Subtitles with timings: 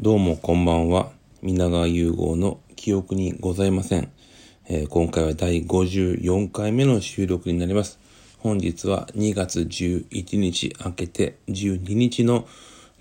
[0.00, 1.10] どうもこんばんは。
[1.42, 4.12] 皆川融合の記憶にございません、
[4.68, 7.98] えー、今回は第54回目の収録になります。
[8.38, 12.46] 本日は2月11日明けて12日の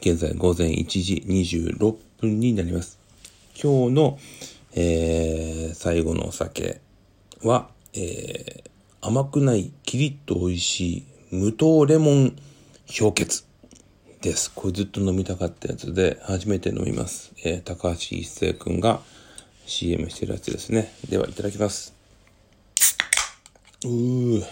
[0.02, 2.98] 現在午前1時26分になります。
[3.54, 4.18] 今日の、
[4.74, 6.82] えー、最後のお酒
[7.44, 12.36] は、えー、甘くないキリッと美味しい無糖レモン
[13.00, 13.47] 氷結。
[14.22, 14.52] です。
[14.54, 17.34] これずっと飲みたかったやつで、初めて飲みます。
[17.44, 19.02] えー、高橋一生くんが
[19.66, 20.92] CM してるやつですね。
[21.10, 21.94] では、いただきます。
[23.84, 24.44] うー。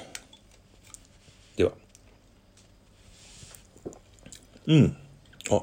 [1.58, 1.72] では。
[4.68, 4.98] うん。
[5.50, 5.62] あ、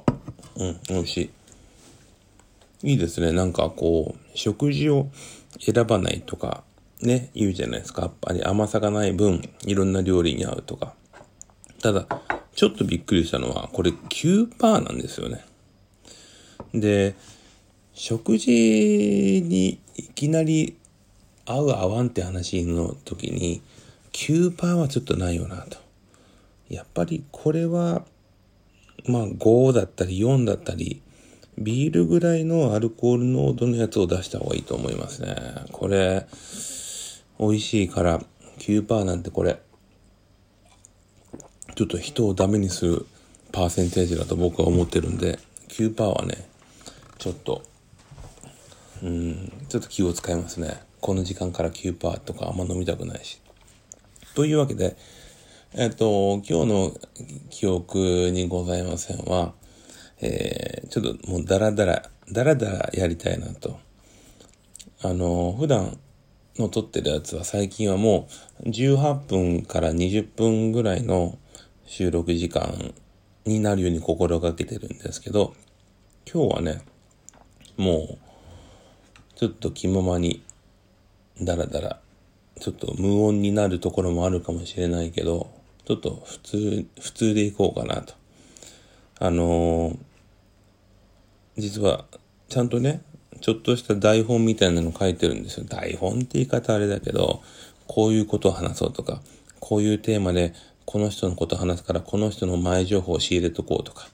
[0.57, 1.31] うん、美味し
[2.83, 2.91] い。
[2.91, 3.31] いいですね。
[3.31, 5.09] なんかこう、食事を
[5.61, 6.65] 選ばないとか、
[7.01, 8.03] ね、言うじゃないですか。
[8.03, 10.95] やっぱり甘さがない分、いろんな料理に合うとか。
[11.81, 12.07] ただ、
[12.55, 15.45] ちょっとびっくりしたのは、これ9%なんですよね。
[16.75, 17.15] で、
[17.95, 20.77] 食事にいきなり
[21.47, 23.63] 合う合わんって話の時に、
[24.13, 25.79] 9%はちょっとないよなと。
[26.69, 28.05] やっぱりこれは、
[29.07, 31.03] まあ5だったり4だったり、
[31.59, 35.37] ビールぐらいのアルコール濃度のやつを出した方がいいと思いますね。
[35.73, 36.27] これ、
[37.39, 38.23] 美味しいから
[38.59, 39.61] 9%なんてこれ、
[41.75, 43.07] ちょっと人をダメにする
[43.51, 46.47] パーセンテージだと僕は思ってるんで、9%はね、
[47.19, 47.63] ちょっと、
[49.03, 50.83] うん、ちょっと気を使いますね。
[51.01, 53.41] この時間から9%とかあんま飲みたくないし。
[54.35, 54.97] というわけで、
[55.75, 56.97] えっと、今日の
[57.51, 59.55] 記憶にございませんは、
[60.21, 63.79] えー、ちょっともうダラダラ、ダラダラやりたいなと。
[65.03, 65.99] あの、普段
[66.59, 68.29] の撮ってるやつは最近はも
[68.61, 71.39] う18分から20分ぐらいの
[71.95, 72.95] 収録時間
[73.45, 75.53] になるように心がけてるんですけど、
[76.25, 76.81] 今日はね、
[77.77, 78.19] もう、
[79.35, 80.43] ちょっと気ままに、
[81.43, 82.01] だらだら、
[82.59, 85.51] ちょっと無音になるところもあるかもしれないけど、
[85.85, 88.15] ちょっと普通、普通でいこうかなと。
[89.19, 89.99] あのー、
[91.59, 92.07] 実は、
[92.49, 93.03] ちゃんとね、
[93.43, 95.67] ちょっとした台本みたいなの書いてるんですよ。
[95.69, 97.43] 台本って言い方あれだけど、
[97.87, 99.21] こういうことを話そうとか、
[99.61, 100.55] こういうテーマで
[100.93, 104.09] この人のこと話すからこの人の前情報を仕入れとこうとか、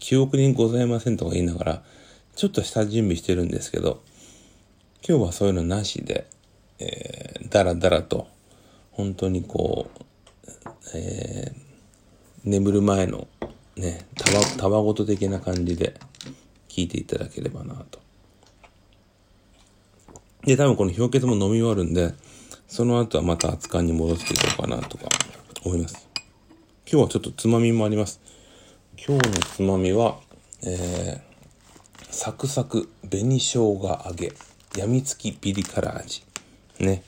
[0.00, 1.82] 記憶にございませんとか言いながら、
[2.34, 4.02] ちょっと下準備してるんですけど、
[5.08, 6.26] 今日はそういうのなしで、
[6.80, 8.26] えー、だらだらと、
[8.90, 10.04] 本当にこう、
[10.96, 11.60] えー、
[12.42, 13.28] 眠る前の
[13.76, 15.94] ね、たわ、たわごと的な感じで
[16.68, 18.00] 聞いていただければなと。
[20.44, 22.14] で、多分この氷結も飲み終わるんで、
[22.66, 25.04] その後はまた熱燗に戻していこうかなとか
[25.64, 26.05] 思います。
[26.88, 28.20] 今日はちょっとつまみもあります。
[28.96, 30.20] 今日のつまみは、
[30.62, 34.32] えー、サクサク紅生姜揚げ、
[34.78, 36.22] やみつきピリ辛味。
[36.78, 37.02] ね。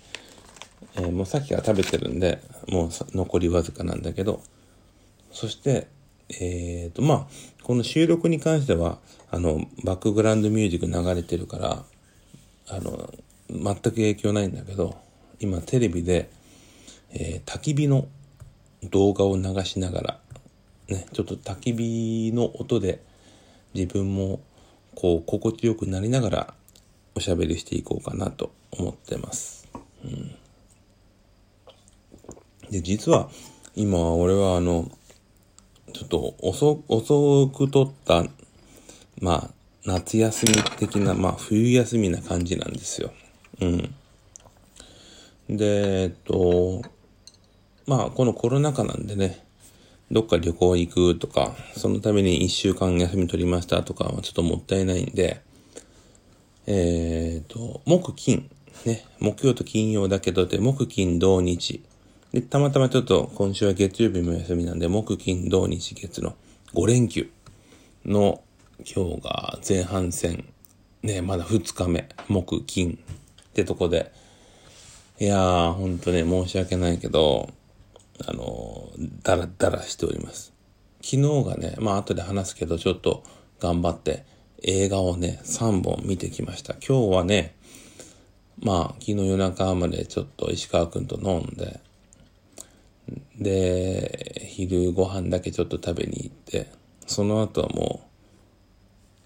[0.97, 4.43] えー、もうさっきから食べてるんで、もう残りわずかなんだけど、
[5.31, 5.87] そして、
[6.29, 7.27] えーと、まあ、
[7.63, 8.99] この収録に関しては、
[9.31, 11.85] あの、バックグラウンドミュージック流れてるから、
[12.67, 13.15] あの、
[13.49, 14.97] 全く影響ないんだけど、
[15.39, 16.31] 今テレビで、
[17.13, 18.09] えー、焚き火の
[18.85, 20.21] 動画を流しながら、
[20.89, 23.03] ね、ちょっと焚き火の音で
[23.75, 24.41] 自分も
[24.95, 26.55] こう心地よくなりながら
[27.15, 29.69] おしゃべりしていこうかなと思ってます。
[30.05, 30.35] うん、
[32.71, 33.29] で、実は
[33.75, 34.91] 今俺はあの、
[35.93, 38.25] ちょっと遅遅く取った、
[39.21, 39.51] まあ、
[39.85, 43.11] 夏休み的な、まあ、冬休みな感じなんですよ。
[43.61, 43.95] うん。
[45.49, 46.83] で、えっと、
[47.89, 49.43] まあ、このコロナ禍なんでね、
[50.11, 55.41] どっか旅行行くとか、そのために一週間休み取りましたとかはちょっともったいないんで、
[56.67, 58.51] えっ、ー、と、木金、
[58.85, 61.83] ね、木曜と金曜だけどで、木金土日。
[62.35, 66.37] で、たまたまちょっと今週は月曜日も休みなんで、木金土日月の
[66.75, 67.31] 5連休
[68.05, 68.43] の
[68.81, 70.45] 今日が前半戦、
[71.03, 72.99] ね、まだ2日目、木金
[73.49, 74.13] ってとこで、
[75.19, 77.49] いやー、ほんとね、申し訳ないけど、
[78.27, 78.91] あの、
[79.23, 80.53] だらだらしております。
[81.03, 83.23] 昨日がね、まあ後で話すけど、ちょっと
[83.61, 84.25] 頑張って
[84.63, 86.75] 映画をね、3本見てきました。
[86.75, 87.55] 今日はね、
[88.61, 91.81] まあ昨日夜中までちょっと石川くんと飲んで、
[93.39, 96.71] で、昼ご飯だけちょっと食べに行って、
[97.07, 98.09] その後はもう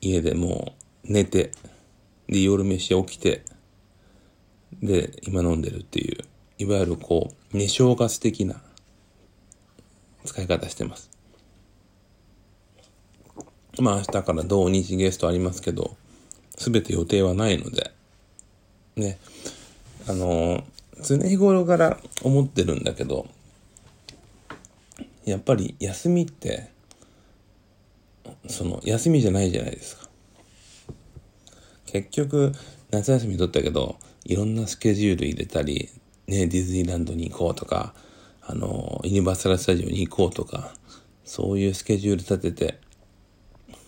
[0.00, 0.74] 家でも
[1.04, 1.52] う寝て、
[2.28, 3.44] で、夜飯起きて、
[4.82, 6.18] で、今飲んでるっていう、
[6.58, 8.62] いわゆるこう、寝正月的な
[10.24, 11.10] 使い方してます。
[13.78, 15.96] まあ明日から土日ゲストありますけど、
[16.56, 17.92] すべて予定はないので、
[18.96, 19.18] ね、
[20.06, 20.62] あの、
[21.02, 23.26] 常日頃から思ってるんだけど、
[25.24, 26.70] やっぱり休みって、
[28.48, 30.08] その、休みじゃないじゃないですか。
[31.86, 32.52] 結局、
[32.90, 35.88] 夏休み取ったけど、いろんなスケジュール入れたり、
[36.26, 37.94] ね、ディズニーランドに行こうとか、
[38.44, 40.74] あの、ユニバーサル・スタジオに行こうとか、
[41.24, 42.78] そういうスケジュール立てて、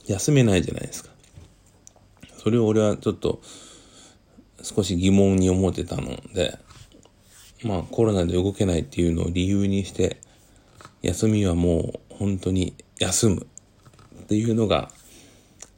[0.06, 1.10] 休めないじゃないですか。
[2.38, 3.40] それを俺はちょっと、
[4.62, 6.58] 少し疑問に思ってたので、
[7.64, 10.20] まあコロナで動けないっていうのを理由にして、
[11.02, 13.46] 休みはもう本当に休む
[14.22, 14.90] っていうのが、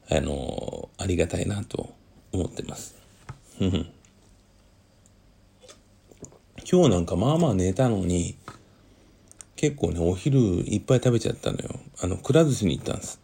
[0.09, 1.95] あの、ありがたいなと
[2.33, 2.97] 思ってます。
[6.71, 8.37] 今日なんかまあまあ寝たのに、
[9.57, 11.81] 結構ね、お昼いっぱい食べちゃったのよ。
[12.01, 13.21] あの、くら寿司に行ったんです。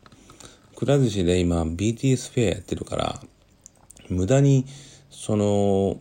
[0.74, 3.20] くら寿司で今 BTS フェアやってるから、
[4.08, 4.66] 無駄に、
[5.10, 6.00] その、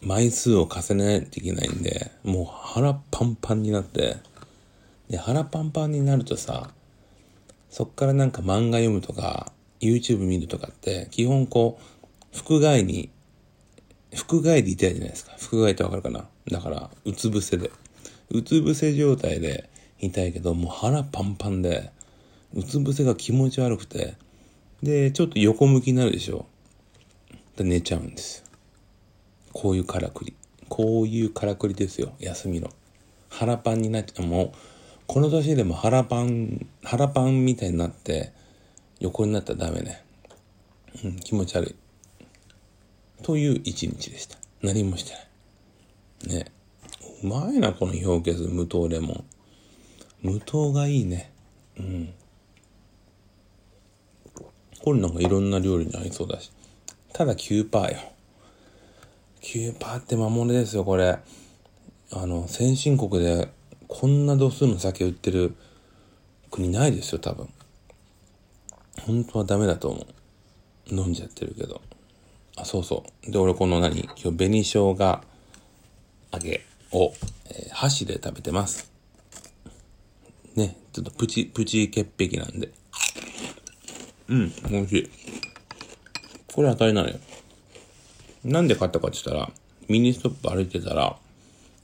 [0.00, 4.16] 枚数を重ねないといけないんで、もう腹パンパンになって、
[5.10, 6.70] で、腹パンパンになるとさ、
[7.68, 13.10] そっからなんか漫画読むとか、YouTube 見るとかって、基本こう、服外に、
[14.14, 15.32] 服外でいたいじゃないですか。
[15.38, 16.28] 服外ってわかるかな？
[16.50, 17.70] だから、うつ伏せで。
[18.30, 19.68] うつ伏せ状態で
[20.00, 21.90] いたいけど、もう腹パンパンで、
[22.54, 24.14] うつ伏せが気持ち悪くて、
[24.82, 26.46] で、ちょっと横向きになるでしょ。
[27.56, 28.44] で、寝ちゃうんです。
[29.52, 30.34] こういうからくり。
[30.68, 32.12] こういうからくりですよ。
[32.20, 32.70] 休みの。
[33.28, 34.26] 腹パンになっちゃう。
[34.26, 34.52] もう、
[35.06, 38.32] この年でも腹パン、腹パンみたいになって、
[39.00, 40.04] 横になったらダメね。
[41.04, 41.74] うん、気持ち悪い。
[43.22, 44.38] という一日でした。
[44.62, 45.12] 何もして
[46.28, 46.38] ない。
[46.38, 46.52] ね。
[47.22, 49.24] うまいな、この氷結無糖レモン。
[50.22, 51.32] 無糖がいいね。
[51.78, 52.14] うん。
[54.80, 56.50] これなんかいろんな料理に合いそうだし。
[57.12, 57.98] ただ9%よ。
[59.40, 61.18] 9%って魔物ですよ、これ。
[62.10, 63.48] あの、先進国で
[63.86, 65.54] こんな度数の酒売ってる
[66.50, 67.48] 国ないですよ、多分。
[69.02, 70.00] 本当はダメだと思
[70.90, 70.94] う。
[70.94, 71.80] 飲んじゃってるけど。
[72.56, 73.30] あ、そうそう。
[73.30, 74.00] で、俺この何？
[74.00, 75.20] 今日紅生姜
[76.32, 77.14] 揚げを、
[77.50, 78.90] えー、箸で食べてます。
[80.56, 82.70] ね、ちょっとプチ、プチ潔癖なんで。
[84.28, 85.10] うん、美味しい。
[86.52, 87.16] これ当たりなのよ。
[88.44, 89.52] なんで買ったかって言ったら、
[89.88, 91.16] ミニストップ歩いてたら、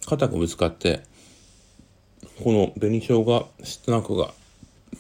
[0.07, 1.03] 肩がぶつかって、
[2.43, 4.35] この紅生姜スナックが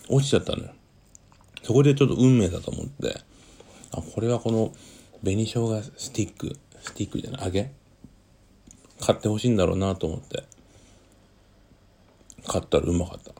[0.08, 0.70] 落ちちゃったのよ。
[1.62, 3.20] そこでちょっと運命だと思って、
[3.90, 4.72] あ、これはこの
[5.22, 7.72] 紅生姜スティック、スティックじゃない、揚げ？
[9.04, 10.44] 買ってほしいんだろうなと思って、
[12.46, 13.32] 買ったらうまかった。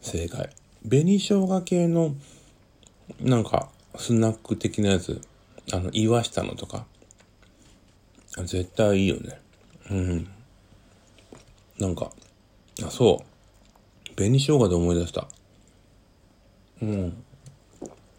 [0.00, 0.50] 正解。
[0.88, 2.16] 紅生姜系の、
[3.20, 5.20] なんか、スナック的なやつ、
[5.72, 6.86] あの、岩下のとか、
[8.36, 9.40] 絶対いいよね。
[9.92, 10.28] うん。
[11.78, 12.10] なんか、
[12.84, 13.22] あ、そ
[14.10, 14.14] う。
[14.16, 15.28] 紅生姜で思い出した。
[16.82, 17.24] うん。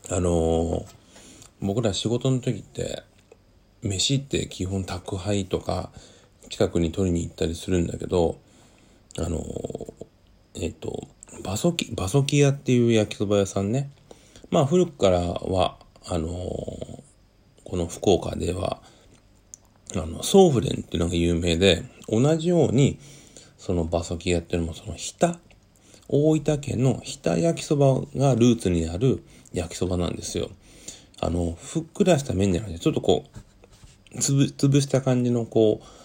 [0.10, 0.86] あのー、
[1.60, 3.04] 僕ら仕事の時って、
[3.82, 5.92] 飯って基本宅配とか、
[6.54, 8.38] 近くに取りに行ったりするんだけど、
[9.18, 9.44] あの、
[10.54, 11.08] えっ、と、
[11.44, 13.90] バソキ、バソキ屋っていう焼きそば屋さんね。
[14.52, 17.04] まあ古くからは、あのこ
[17.72, 18.84] の福岡では、
[19.96, 23.00] あの、ソーフレンっていうのが有名で、同じように、
[23.58, 25.40] そのバソキ屋っていうのも、そのひた、
[26.08, 30.52] 大分県のひた焼きそばがルーツにある焼きそばなんですよ。
[31.20, 33.26] あの、ふっくらした麺じゃなくて、ちょっとこ
[34.14, 36.03] う、つぶ、潰した感じのこう、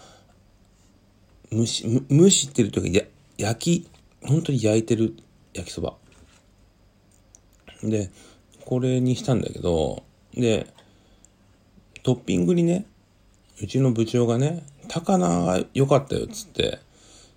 [1.52, 3.04] 蒸し、蒸してる時や、
[3.36, 5.14] 焼き、本当に焼いてる
[5.54, 5.94] 焼きそば。
[7.82, 8.10] で、
[8.64, 10.02] これにしたんだけど、
[10.34, 10.66] で、
[12.02, 12.86] トッピングにね、
[13.62, 16.78] うちの部長がね、高菜が良かったよっつって、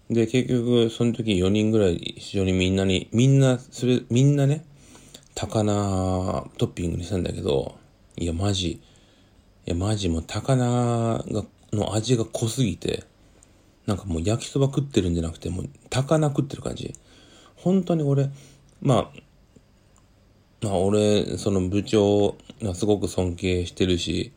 [0.10, 4.66] で、結局、その時4人ぐらい一緒にみんなに、みんな、それ、みんなね、
[5.36, 7.76] 高菜トッピングにしたんだけど、
[8.18, 8.82] いや、マジ、い
[9.66, 13.06] や、マジもう高菜が、の味が濃すぎて、
[13.92, 16.96] なんかもう焼きそば食ってるんじゃなくて、もう高菜食ってる感じ。
[17.58, 18.30] 本当に俺、
[18.82, 19.22] まあ、
[20.62, 24.32] まあ俺、その部長がすごく尊敬してるし、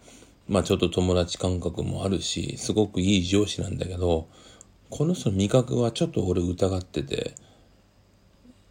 [0.49, 4.27] まあちょっと友達感覚もあるし、すごくいい上司なんだけど、
[4.91, 7.37] この人の味覚はちょっと俺疑ってて、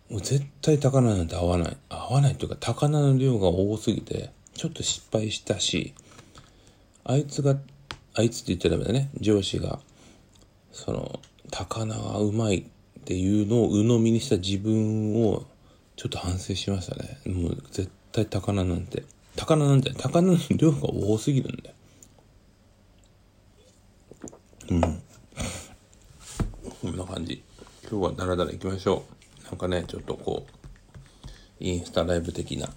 [0.09, 1.77] もう絶対高菜なんて合わない。
[1.87, 5.93] 合わないというか高菜の量が多すぎて、ちょっと失敗したし、
[7.05, 7.55] あいつが、
[8.15, 9.09] あいつって言っちゃダメだね。
[9.21, 9.79] 上司が、
[10.73, 11.19] その、
[11.51, 12.57] 高菜はうまい
[12.99, 15.45] っていうのを鵜呑みにした自分を
[15.95, 17.19] ちょっと反省しましたね。
[17.25, 19.03] もう絶対高菜なんて。
[19.35, 21.75] 高菜なんて、高菜の量が多すぎるんだよ。
[24.71, 24.81] うん。
[26.81, 27.43] こんな感じ。
[27.89, 29.05] 今日はダラダラ行きましょ
[29.43, 29.45] う。
[29.45, 31.23] なんかね、ちょっとこう、
[31.59, 32.67] インスタライブ的な。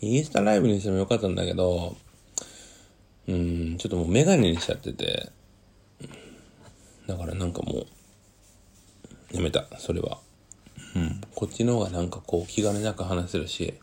[0.00, 1.96] インスタライブにしてもよかったんだけど、
[3.26, 5.32] うん、ちょっともうメガネにしちゃってて、
[7.10, 7.86] だからなんかも
[9.32, 10.18] う、やめた、それは。
[10.94, 13.74] うん、こっちの方がなんかこう気兼ねなく話せるし、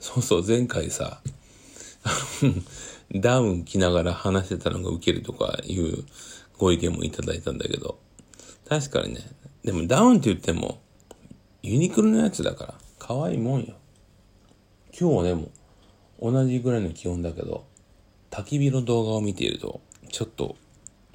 [0.00, 1.20] そうそう、前回さ、
[3.14, 6.04] ダウン着ながら話してたのがウケるとかいう
[6.58, 8.00] ご意見もいただいたんだけど、
[8.68, 9.20] 確かにね、
[9.62, 10.80] でもダウンって言っても、
[11.62, 13.76] ユニクロのやつだから、可愛いもんよ。
[14.98, 15.50] 今日はでも、
[16.20, 17.64] 同じぐらいの気温だけど、
[18.32, 19.80] 焚き火の動画を見ていると、
[20.10, 20.56] ちょっと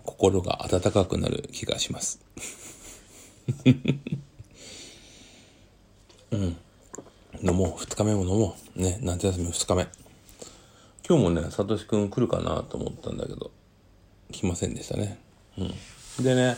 [0.06, 2.20] 心が温かくなる気がします。
[6.32, 6.58] うん。
[7.42, 7.80] 飲もう。
[7.80, 8.82] 二日目も飲もう。
[8.82, 9.88] ね、夏休み二日目。
[11.08, 13.52] 今日もね、さとしくん来るかなと思ったんだけど、
[14.32, 15.20] 来ませんでしたね。
[15.58, 15.64] う
[16.22, 16.24] ん。
[16.24, 16.58] でね、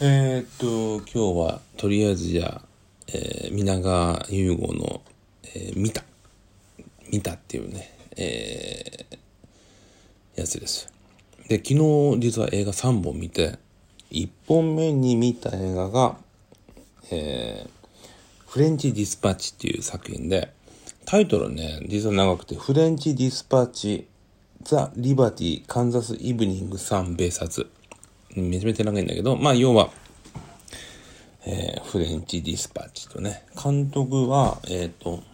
[0.00, 2.68] えー、っと、今日は、とりあえずじゃあ、
[3.08, 5.02] えー、皆川優吾の、
[5.54, 6.04] えー、見た。
[7.10, 10.99] 見たっていうね、えー、やつです。
[11.50, 13.58] で、昨日実は映画3本見て、
[14.12, 16.16] 1本目に見た映画が、
[17.10, 17.70] えー、
[18.46, 20.52] フレンチディスパッチっていう作品で、
[21.06, 24.06] タイトルね、実は長くて、フレンチディスパッチ、
[24.62, 27.68] ザ・リバティ、カンザス・イブニング・サン・米札。
[28.36, 29.90] めちゃめちゃ長いんだけど、まあ、要は、
[31.46, 35.24] えー、フレンチディスパッチとね、監督は、えっ、ー、と、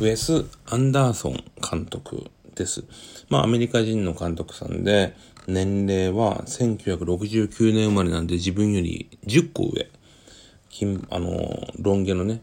[0.00, 2.84] ウェス・アンダーソン監督です。
[3.28, 5.14] まあ、アメリカ人の監督さんで、
[5.48, 9.90] 年齢は1969年生まれなんで自分より10個上。
[10.68, 12.42] 金、あの、ロン毛のね、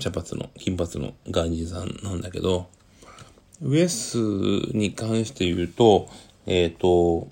[0.00, 2.68] 茶髪の、金髪の外人さんなんだけど、
[3.60, 6.08] ウエスに関して言うと、
[6.46, 7.28] えっ、ー、と、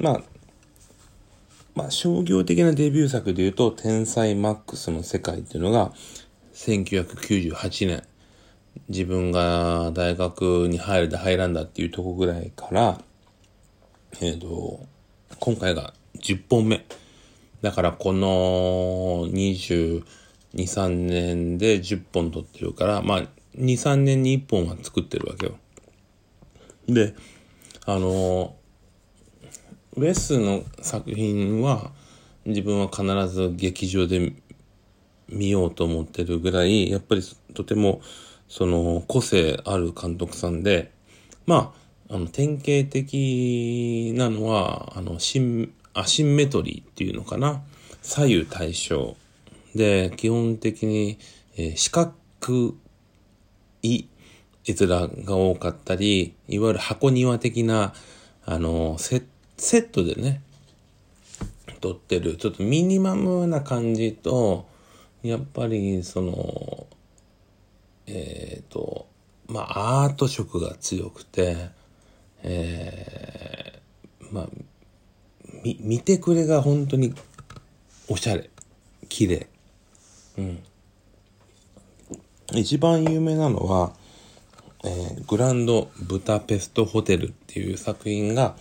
[0.00, 0.22] まあ、
[1.74, 5.92] まあ、商業的なデビュー作で言うと、天才マックスの世界っていうのが、
[6.54, 8.04] 1998年、
[8.88, 13.00] 自分が大学に入るで入らんだっていうとこぐらいから、
[14.20, 14.80] えっ、ー、と、
[15.40, 16.86] 今回が10本目。
[17.60, 20.02] だからこの22、
[20.54, 25.56] 3年で10本撮ってるから、まあ、2、3年に1本は作ってるわけよ。
[26.88, 27.14] で、
[27.84, 28.56] あの、
[29.96, 31.90] ウェスの作品は
[32.46, 34.32] 自分は必ず劇場で
[35.28, 37.22] 見ようと思ってるぐらい、やっぱり
[37.54, 38.00] とても
[38.48, 40.92] その個性ある監督さんで、
[41.46, 47.62] まあ、あの典型的なのは、あの、シン、アシンメトリーっていうのかな。
[48.02, 49.16] 左右対称。
[49.74, 51.18] で、基本的に、
[51.56, 52.14] えー、四角
[53.82, 54.04] い
[54.64, 57.92] 絵面が多かったり、いわゆる箱庭的な、
[58.44, 59.22] あの、セ
[59.56, 60.42] セットでね、
[61.80, 64.66] 撮ってる、ちょっとミニマムな感じと、
[65.22, 66.86] やっぱり、その、
[68.06, 69.08] えっ、ー、と、
[69.48, 71.70] まあ、アート色が強くて、
[72.42, 74.48] えー、まあ、
[75.64, 77.14] み、見てくれが本当に
[78.08, 78.50] おしゃれ、
[79.08, 79.46] 綺麗。
[80.38, 80.62] うん。
[82.54, 83.92] 一番有名なのは、
[84.84, 88.56] えー、グランドブタペストホテルっていう作品が、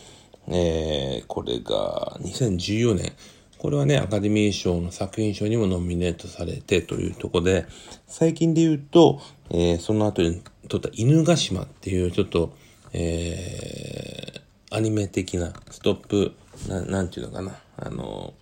[0.48, 3.14] えー、これが2014年、
[3.58, 7.66] これはね、アカデミー賞の作品賞にもノミネートされてというとこで、
[8.08, 12.56] 最近で言うと、えー、その後に撮った犬ヶ島っていうちょっと、
[12.98, 16.34] えー、アニメ的なストップ、
[16.70, 18.34] ななんていうのかな、あの、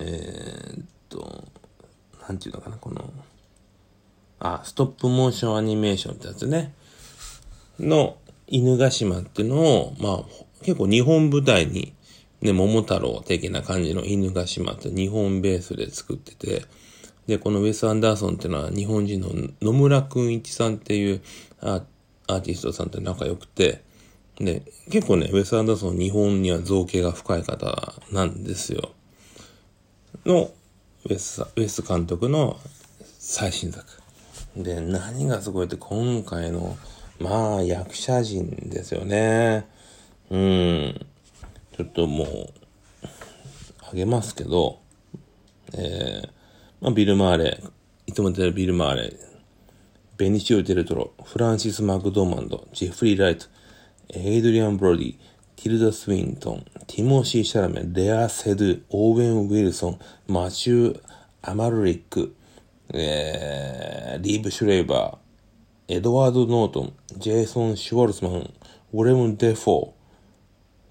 [0.00, 1.44] えー、っと、
[2.26, 3.12] なんていうのかな、この、
[4.40, 6.74] あ、ストップモーションアニメーションってやつね、
[7.78, 8.16] の
[8.48, 11.94] 犬ヶ島っていうのを、まあ、結構日本舞台に、
[12.40, 16.64] ね、桃太郎的な感じの犬ヶ島って日本ベースで作ってて、
[17.28, 19.28] で、このウェス・アンダーソンっていうのは日本人の
[19.62, 21.22] 野村くん一さんっていう
[21.60, 21.82] アー
[22.34, 23.82] アーティストさんと仲良くて、
[24.36, 28.90] で、結構ね、ウェス・アンダーソン日本には造形が深い方なんですよ。
[30.24, 30.50] の、
[31.04, 32.58] ウェス、ウェス監督の
[33.18, 33.86] 最新作。
[34.56, 36.76] で、何がすごいって今回の、
[37.18, 39.66] まあ、役者陣ですよね。
[40.30, 41.06] うん。
[41.76, 42.52] ちょっともう、
[43.90, 44.80] あげますけど、
[45.74, 46.28] えー、
[46.80, 47.62] まあ、ビル・マーレイ、
[48.06, 49.12] いつも出てるビル・マーレイ、
[50.20, 53.46] ベニシオ・デルトロ、フランシス・マクドーマンド、ジェフリー・ライト、
[54.10, 55.16] エイドリアン・ブロディ、
[55.56, 59.98] ティルダ・スウィントン、ティモシー・シャラメ、レア・セドゥ、オーウェン・ウィルソン、
[60.28, 61.00] マシュー・
[61.40, 62.36] アマルリック、
[62.92, 68.52] えー、リーブ・シュレイバー、エドワード・ノートン、ジェイソン・シュワルツマン、
[68.92, 69.90] ウォレム・デフォー、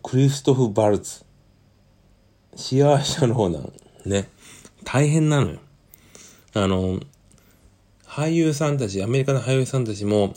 [0.01, 1.23] クリストフ・バルツ、
[2.55, 3.73] シアーシャ・ローナン。
[4.07, 4.27] ね。
[4.83, 5.59] 大変なのよ。
[6.55, 6.99] あの、
[8.19, 10.33] 俳優さんたち、アメリカの俳優さんたちも、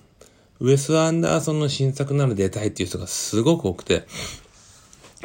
[0.61, 4.05] ウェス・アンダーソンの新作なら出たいっていう人がすごく多くて、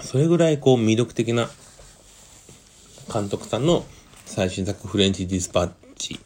[0.02, 1.52] それぐらいこう魅力的な
[3.14, 3.86] 監督さんの
[4.26, 6.20] 最新作フレンチ・ディスパッチ。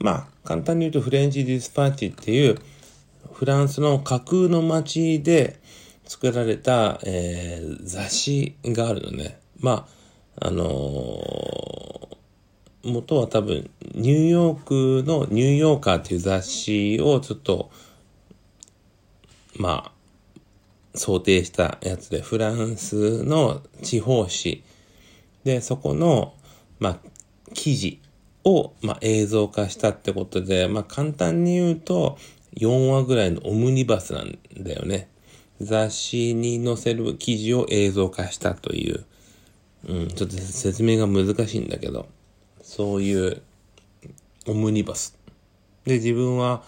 [0.00, 2.58] まあ、簡単に言うとフレンチ・ディスパッチっていう
[3.32, 5.60] フランスの架空の街で
[6.06, 9.38] 作られた、えー、雑誌があるのね。
[9.60, 9.86] ま
[10.40, 11.97] あ、あのー、
[12.84, 17.70] 元は多分ニューヨークのニューヨーカーっていう雑誌をちょっと、
[19.56, 19.92] まあ、
[20.94, 24.62] 想定したやつで、フランスの地方紙
[25.44, 26.34] で、そこの、
[26.78, 26.98] まあ、
[27.54, 28.00] 記事
[28.44, 32.18] を、まあ、映像化したってことで、まあ、簡単に言うと、
[32.56, 35.08] 4話ぐらいのオムニバスなんだよね。
[35.60, 39.04] 雑誌に載せる記事を映像化したという、
[39.88, 42.08] うん、ちょっと説明が難しいんだけど、
[42.68, 43.40] そういう
[44.46, 45.16] オムニバス。
[45.86, 46.62] で、自分は、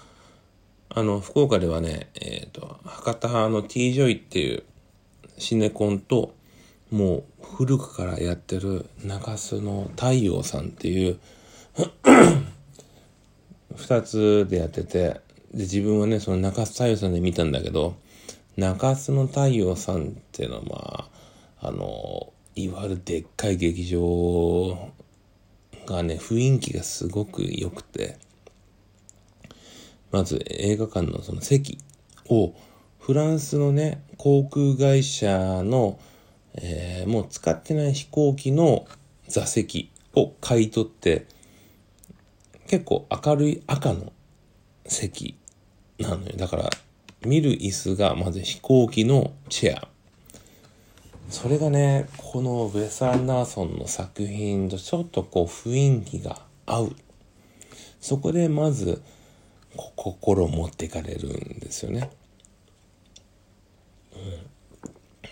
[0.88, 4.62] あの、福岡ではね、えっ、ー、と、博多駅の T ジョイっていう
[5.36, 6.32] シネコンと、
[6.90, 11.18] もう古くからやってる中洲の太陽さんっていう
[13.76, 15.20] 二つでやってて、
[15.52, 17.94] で、自分はね、その中洲太陽さんで見たんだけど、
[18.56, 21.08] 中洲の太陽さんっていうのは、ま
[21.60, 24.94] あ、あの、いわゆるでっかい劇場
[25.92, 28.18] がね、雰囲気がすごく良くて、
[30.10, 31.78] まず映画館のその席
[32.28, 32.54] を
[32.98, 35.98] フランスのね、航空会社の、
[36.54, 38.86] えー、もう使ってない飛行機の
[39.28, 41.26] 座席を買い取って、
[42.66, 44.12] 結構明るい赤の
[44.86, 45.36] 席
[45.98, 46.32] なのよ。
[46.36, 46.70] だから、
[47.26, 49.89] 見る椅子がまず飛行機のチェア。
[51.30, 56.96] それがね、このウェス・アンダーソンの作品とちょっとこう雰囲気が合う。
[58.00, 59.00] そこでまず、
[59.94, 62.10] 心を持っていかれるんですよね。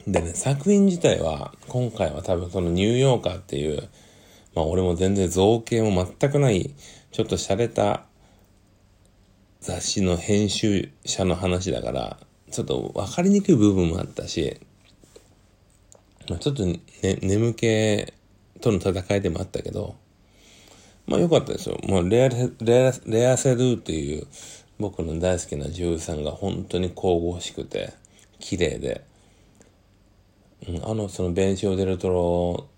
[0.06, 3.88] うん、でね、作品自体は、今回は多分そのニューヨーカーっていう、
[4.54, 6.74] まあ俺も全然造形も全くない、
[7.10, 8.04] ちょっと洒落た
[9.60, 12.20] 雑誌の編集者の話だから、
[12.52, 14.60] ちょっと分かりにくい部分もあったし、
[16.28, 16.80] まあ、ちょっと、ね、
[17.22, 18.12] 眠気
[18.60, 19.96] との戦いでもあったけど、
[21.06, 21.78] まあ良かったですよ。
[21.88, 24.26] もうレア、レア、レアセルーっていう
[24.78, 27.94] 僕の大好きな女優さんが本当に神々しくて、
[28.38, 29.04] 綺麗で、
[30.68, 32.68] うん、あの、そのベンシオ・デルトロ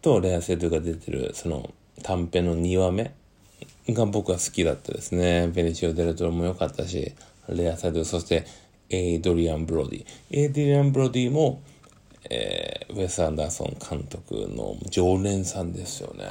[0.00, 1.70] とレアセルーが出てる、その
[2.02, 3.14] 短編の2話目
[3.90, 5.48] が僕は好きだったですね。
[5.48, 7.14] ベネシオ・デルトロも良かったし、
[7.48, 8.46] レアセルー、そして
[8.88, 10.06] エイドリアン・ブロディ。
[10.30, 11.62] エイドリアン・ブロディも、
[12.34, 16.24] えー、ウェス・アンダーソン監督の常連さんですよね。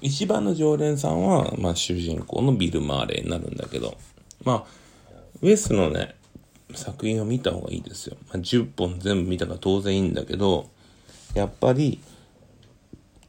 [0.00, 3.96] 一番の常連さんは、まあ、主人公のビル・マーレーになるんだけど、
[4.44, 4.64] まあ、
[5.40, 6.16] ウェスのね、
[6.74, 8.16] 作品を見た方がいいですよ。
[8.28, 10.68] まあ、10本全部見たから当然いいんだけど、
[11.34, 12.00] やっぱり、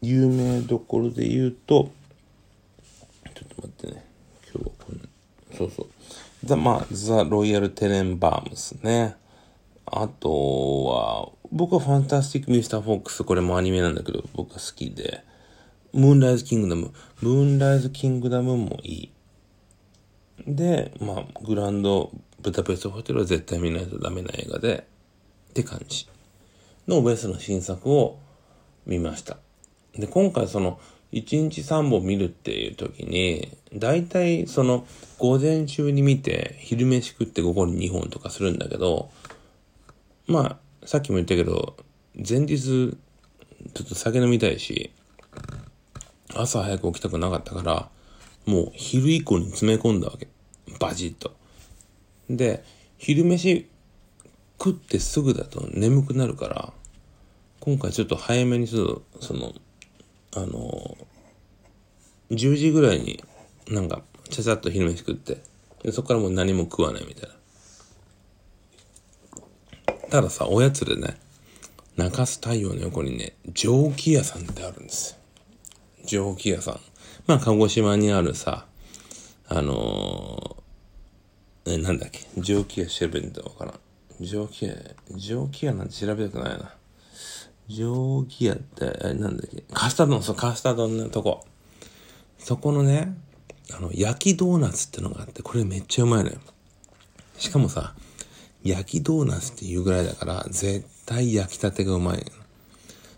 [0.02, 1.92] 有名どころで言うと、
[3.36, 4.06] ちょっと待ってね。
[4.54, 5.88] 今日はこれ、そうそう。
[6.44, 9.16] ザ、まあ、ザ・ロイヤル・テレンバームスね。
[9.86, 15.24] あとは、僕はファンタスティック・ミスター・フォックス、これもアニメなんだけど、僕は好きで、
[15.94, 16.92] ムーンライズ・キングダム。
[17.22, 19.12] ムーンライズ・キングダムもいい。
[20.48, 22.10] で、まあ、グランド・
[22.42, 24.88] ブダペスト・ホテルは絶対見ないとダメな映画で、
[25.52, 26.08] って感じ
[26.88, 28.18] のベースの新作を
[28.88, 29.38] 見ました。
[29.96, 30.80] で、今回その、
[31.12, 34.88] 1日3本見るっていう時に、大体その、
[35.20, 39.12] 午前中に見て、昼飯食って午後に2本とかするんだけど、
[40.26, 41.78] まあ、さっきも言ったけど、
[42.16, 44.92] 前日、ちょっと酒飲みたいし、
[46.34, 47.90] 朝早く起きたくなかったから、
[48.46, 50.28] もう昼以降に詰め込んだわけ。
[50.80, 51.36] バジッと。
[52.30, 52.64] で、
[52.98, 53.70] 昼飯
[54.60, 56.74] 食ってすぐだと眠くなるから、
[57.62, 59.54] 今回ちょっと早めにちょっと、その、
[60.36, 60.98] あの、
[62.32, 63.24] 10時ぐらいに
[63.70, 65.38] なんか、ちゃちゃっと昼飯食って、
[65.84, 67.36] でそこからもう何も食わないみたいな。
[70.14, 71.18] たださ、おやつでね、
[71.98, 75.18] 中洲太陽の横にね、蒸気屋さんってあるんですよ。
[76.06, 76.80] 蒸気屋さん。
[77.26, 78.68] まあ、鹿児島にあるさ、
[79.48, 83.80] あのー、え、なんだっけ、蒸気屋調べるんだわからん。
[84.24, 84.76] 蒸気屋、
[85.16, 86.76] 蒸気屋なんて調べたくないな。
[87.68, 91.44] 蒸気屋って、え、なんだっけ、カスタードの、そう、カスタードのとこ。
[92.38, 93.18] そこのね、
[93.72, 96.38] あの、焼きドーナツってのがあって、これめっちゃうまいのよ。
[97.40, 97.96] しかもさ、
[98.64, 102.26] 焼きドーナツっていうぐらいだから、絶対焼きたてがうまい。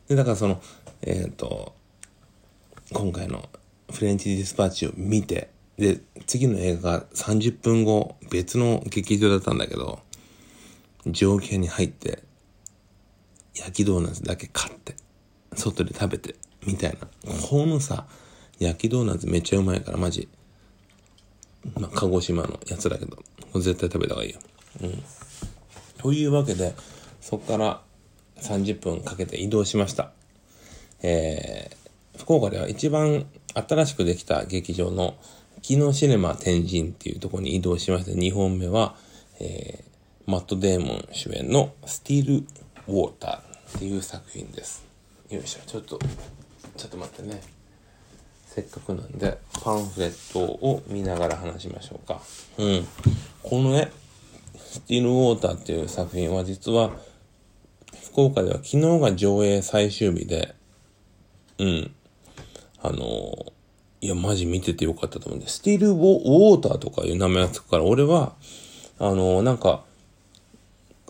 [0.08, 0.62] で、だからその、
[1.02, 1.74] えっ、ー、と、
[2.92, 3.48] 今回の
[3.92, 10.00] フレンチディスパッチを見て、で、次の映画が30分後、別の劇場だったんだけど、
[11.06, 12.24] 上京に入って、
[13.54, 14.96] 焼きドーナツだけ買って、
[15.54, 17.08] 外で食べて、みたいな。
[17.48, 18.08] このさ、
[18.58, 20.28] 焼きドーナツめっちゃうまいから、マジ。
[21.80, 23.18] まあ、鹿児島のやつだけど、
[23.54, 24.40] 絶対食べた方がいいよ。
[24.82, 25.04] うん。
[26.06, 26.76] というわけで、
[27.20, 27.82] そこから
[28.38, 30.12] 30分かけて移動しました。
[31.02, 35.16] えー、福岡では一番新しくできた劇場の
[35.64, 38.96] 木のシネマ天神っていうところに移動しまして、2本目は、
[39.40, 42.46] えー、マット・デーモン主演のスティール・
[42.88, 44.86] ウォーターっていう作品です。
[45.32, 45.98] よいしょ、ちょっと、
[46.78, 47.42] ちょっと待ってね。
[48.46, 52.22] せっかくなんで、パンフレットを見ながら話しましょうか。
[52.60, 52.88] うん。
[53.42, 53.92] このね、
[54.76, 56.92] スティール・ウォーターっていう作品は実は、
[58.10, 60.54] 福岡では昨日が上映最終日で、
[61.60, 61.92] うん。
[62.82, 63.54] あの、
[64.02, 68.34] いや、マジ見ててよかったと思うんで、スティールウォーターとかいう名前がつくから、俺は、
[69.00, 69.86] あの、なんか、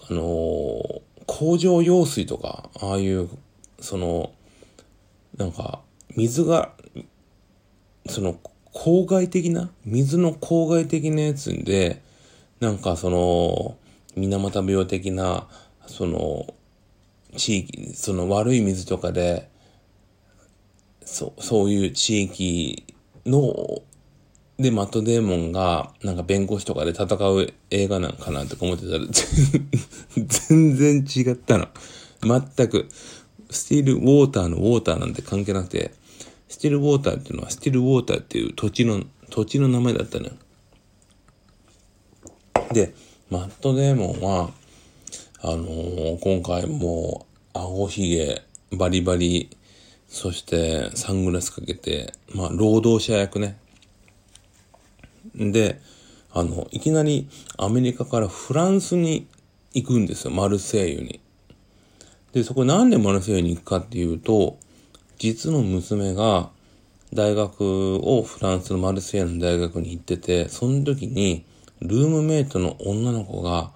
[0.08, 3.30] あの、工場用水とか、ああいう、
[3.80, 4.32] その、
[5.38, 5.82] なんか、
[6.16, 6.72] 水が、
[8.08, 8.40] その、
[8.74, 12.04] 公害的な水の公害的なやつで、
[12.60, 13.78] なんかその、
[14.16, 15.48] 水俣病的な、
[15.88, 16.54] その、
[17.36, 19.50] 地域、その悪い水とかで、
[21.04, 22.86] そう、そういう地域
[23.26, 23.82] の、
[24.58, 29.06] で、マット・デーモンが、なんか弁護士とかで戦う映画なんかなとか思ってたら、
[30.16, 31.68] 全然違ったの。
[32.22, 32.88] 全く。
[33.52, 35.94] スティール・ウォーターのウォーターなんて関係なくて、
[36.48, 40.32] スティール・ウォーターっていうのは、スティール・ウォーターっていう土地の、土地の名前だったのよ。
[42.76, 42.94] で、
[43.30, 44.52] マット・デーモンは、
[45.42, 48.42] あのー、今回も、顎ひげ、
[48.72, 49.50] バリバリ、
[50.10, 53.58] そしてサングラスかけて、まあ、労働者役ね。
[55.36, 55.80] で、
[56.34, 59.28] あの、いきなりアメリカからフランスに
[59.74, 61.22] 行くんですよ、マルセイユに。
[62.34, 64.58] で、そこなんでマルセイユに行くかっていうと、
[65.18, 66.50] 実の娘が
[67.14, 71.46] 大学をフランスのマルセイユの大学に行ってて、その時に
[71.82, 73.72] ルームメイトの女の子が、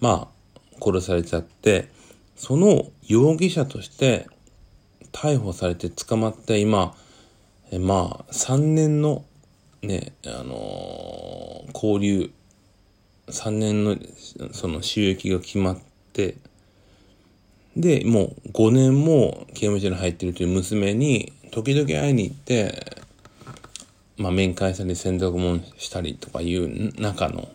[0.00, 1.88] まあ、殺されちゃって、
[2.36, 4.26] その容疑者として
[5.12, 6.94] 逮捕されて捕まって今、
[7.70, 9.24] えまあ、3年の
[9.82, 12.30] ね、あのー、交流、
[13.28, 13.96] 3年の
[14.52, 15.78] その収益が決まっ
[16.12, 16.36] て、
[17.76, 23.00] で、もう5年も刑務所に入ってるという娘に時々会いに行って、
[24.20, 27.48] まあ面会したり洗濯物したりとかいう中の。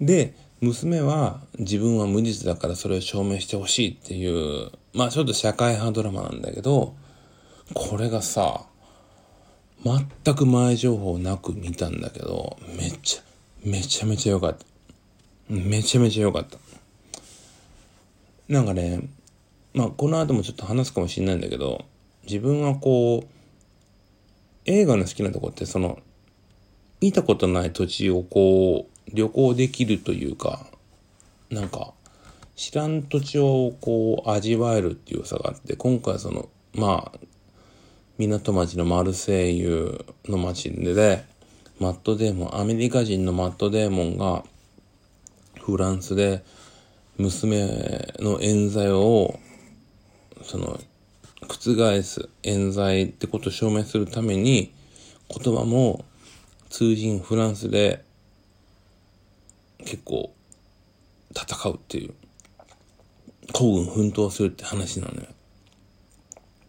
[0.00, 6.96] で、娘は自分は無実だからそれを証明してほしいっていう、まあちょっと社会派ドラマなんだけど、
[7.74, 8.64] これがさ、
[9.84, 13.22] 全く前情報なく見たんだけど、めっちゃ、
[13.62, 14.64] めちゃめちゃ良かった。
[15.50, 16.56] めちゃめちゃ良かった。
[18.48, 19.02] なんかね、
[19.74, 21.84] まあこの後もちょっと話すかもしれないんだけど、
[22.24, 23.35] 自分はこう、
[24.66, 25.98] 映画の好きなとこってその、
[27.00, 30.66] 見たことない土地をこう、旅行できるというか、
[31.50, 31.92] なんか、
[32.56, 37.18] 知らん土地をこう味わえるっていう良さがあって、今回その、まあ、
[38.18, 41.24] 港町のマルセイユの町で、
[41.78, 44.44] マットデーモン、アメリカ人のマットデーモンが、
[45.60, 46.42] フランスで
[47.18, 49.38] 娘の冤罪を、
[50.42, 50.80] その、
[51.42, 54.72] 覆す冤罪ってことを証明するために、
[55.28, 56.04] 言葉も
[56.70, 58.04] 通人フランスで
[59.78, 60.32] 結構
[61.34, 62.14] 戦うっていう、
[63.52, 65.26] 孤軍奮闘するって話なのよ。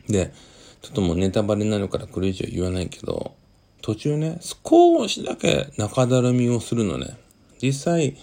[0.08, 0.34] で、
[0.82, 3.36] ちょっともうネタバレになるからこれ以上言わないけど、
[3.82, 7.18] 途中ね、少しだけ中だるみをするのね。
[7.62, 8.18] 実際、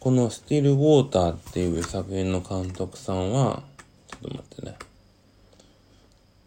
[0.00, 3.62] このスティール・ウォーターっていう作品の監督さんは、
[4.08, 4.76] ちょっと待ってね。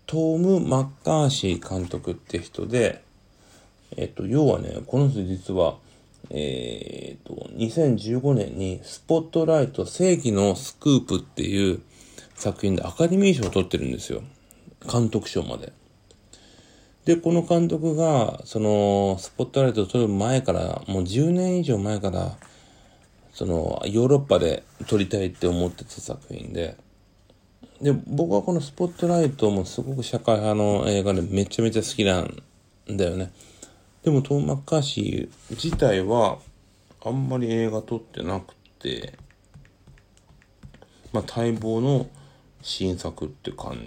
[0.08, 3.04] トーム・マッカーシー監督って人で、
[3.98, 5.78] えっと、要はね、この人実は、
[6.30, 11.82] えー、と、2015年にスポットライト世紀のスクープっていう
[12.36, 14.22] 作品でアカデミー賞を取ってるんですよ。
[14.92, 15.74] 監督賞まで。
[17.06, 22.38] で、この監督が、その、スポットライトを撮る前から、もう10年以上前から、
[23.34, 26.76] その、ヨーロッパで撮りたいって思ってた作品で、
[27.82, 32.44] で、僕はこのスポットライトもすごく社会派の映画でめちゃめちゃ好きなん
[32.88, 33.32] だよね。
[34.04, 36.38] でもトーマッカーシー自体は
[37.04, 39.18] あんまり映画撮ってなくて
[41.12, 42.08] まあ待望の
[42.62, 43.78] 新作って感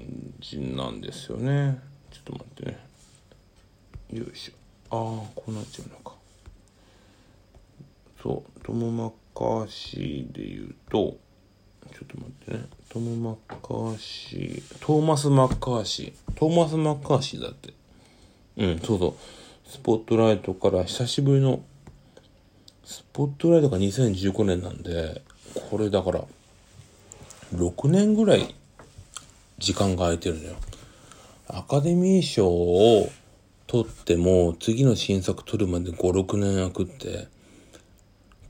[0.40, 1.78] じなんですよね。
[2.10, 2.78] ちょっと待ってね。
[4.12, 4.52] よいしょ。
[4.90, 6.14] ああこうなっちゃうのか。
[8.22, 11.16] そうトム・マッカーシーで言うと
[11.92, 12.66] ちょっと待ってね。
[12.88, 17.74] トム・マッカーシートーマス・マッカーシートーマス・マッカーシーだって
[18.56, 19.14] うんそうそう
[19.68, 21.60] スポットライトから久しぶりの、
[22.84, 25.20] スポットライトが2015年なんで、
[25.68, 26.24] これだから、
[27.54, 28.54] 6年ぐらい
[29.58, 30.56] 時間が空いてるのよ。
[31.48, 33.10] アカデミー賞を
[33.66, 37.28] 取っても、次の新作取るまで5、6年空くって、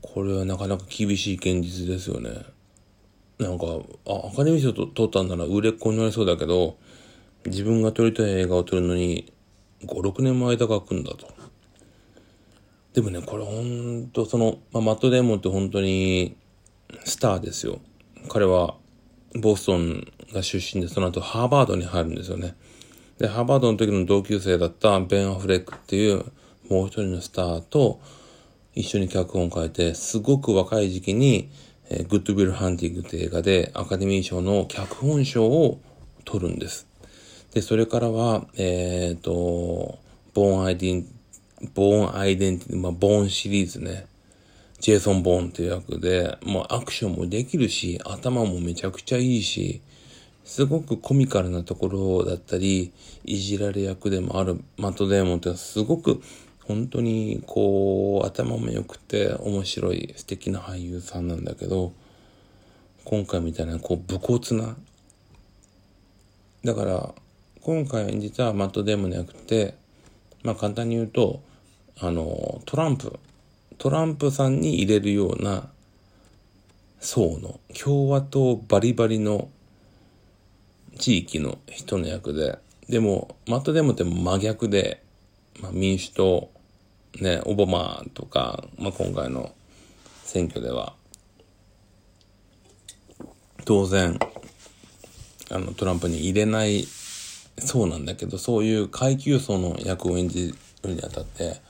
[0.01, 2.29] これはなかなか厳しい現実ですよね。
[3.39, 3.65] なんか、
[4.05, 6.77] あ、アカデミー賞と取ったんなら売れっ子になりそうだけど、
[7.45, 9.31] 自分が撮りたい映画を撮るのに
[9.85, 11.27] 56年も間が空くんだと。
[12.93, 16.35] でもね、これほんと、その、まあ、マット・デーモンって本当に
[17.05, 17.79] スターですよ。
[18.27, 18.75] 彼は
[19.35, 22.55] ボストンが出身で、その後ハーバードに入るんですよね。
[23.19, 26.25] で、ハーバードの時の同級生だったベン・アフレックっていう
[26.69, 28.01] もう一人のスターと
[28.75, 31.49] 一緒に脚本を書いて、すごく若い時期に、
[31.89, 35.81] えー、グッド・ウィル・ハンティングって映画でアカデミー賞の脚本賞を
[36.23, 36.87] 取るんです。
[37.53, 39.97] で、それからは、えっ、ー、と、
[40.33, 41.07] ボーンアイディン、
[41.73, 44.05] ボーンアイデンティティ、まあ、ボーンシリーズね。
[44.79, 49.81] ジェイソン・ボーンっていう役で、もうアクションもできるし、頭もめちゃくちゃいいし、
[50.45, 52.93] すごくコミカルなところだったり、
[53.25, 56.21] いじられ役でもあるマット・デーモンってすごく
[56.69, 61.93] 本当にこう頭も良くて面白い素敵な俳優さんなんだけど、
[63.05, 64.77] 今回みたいなこう武骨な、
[66.63, 67.15] だから
[67.63, 69.73] 今回実はマット・デーモンじゃなくて、
[70.43, 71.41] まあ簡単に言うと、
[71.99, 73.17] あの、トランプ、
[73.79, 75.71] トランプさんに入れるような
[76.99, 79.49] 層の共和党バリバリの
[80.99, 85.01] 地域の人の役で、でも、マット・デーモンって真逆で、
[85.61, 86.51] まあ、民主党、
[87.21, 89.51] ね、オバマとか、まあ、今回の
[90.23, 90.93] 選挙では、
[93.65, 94.19] 当然、
[95.51, 96.87] あの、トランプに入れない
[97.57, 101.61] そうなんだけど、そういう階級層の役を演じるにあたって、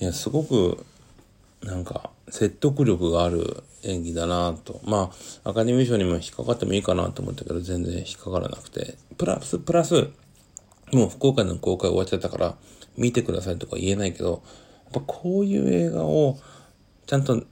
[0.00, 0.84] いや、すごく、
[1.62, 4.80] なんか、説得力がある演技だなと。
[4.84, 5.12] ま
[5.44, 8.96] あ、アカデミー賞にも引っかかってもいいかなと思ったけど、全然引っかからなくて。
[9.16, 10.08] プラス、プラス、
[10.92, 12.56] もう福岡での公開終わっちゃったから、
[12.96, 14.42] 見てくださいとか言えないけど、
[14.92, 16.38] やっぱこういう映画を、
[17.06, 17.44] ちゃんと、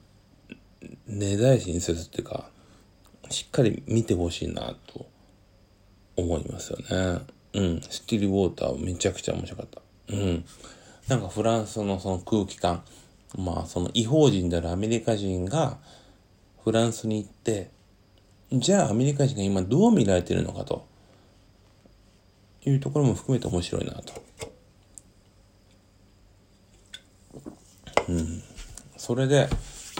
[1.06, 2.48] 根絶やしにするっていうか、
[3.30, 5.06] しっかり見てほしいなと
[6.16, 7.20] 思いますよね。
[7.52, 9.80] うん、スティルウォーターめちゃくちゃ面白かった。
[10.08, 10.44] うん。
[11.08, 12.82] なんかフランスのその空気感、
[13.36, 15.78] まあその違法人であるアメリカ人が
[16.64, 17.70] フランスに行って、
[18.52, 20.86] じゃあアメリカ人が今どう見られてるのかと
[22.64, 24.22] いうところも含めて面白いなと。
[28.08, 28.42] うん。
[29.06, 29.48] それで、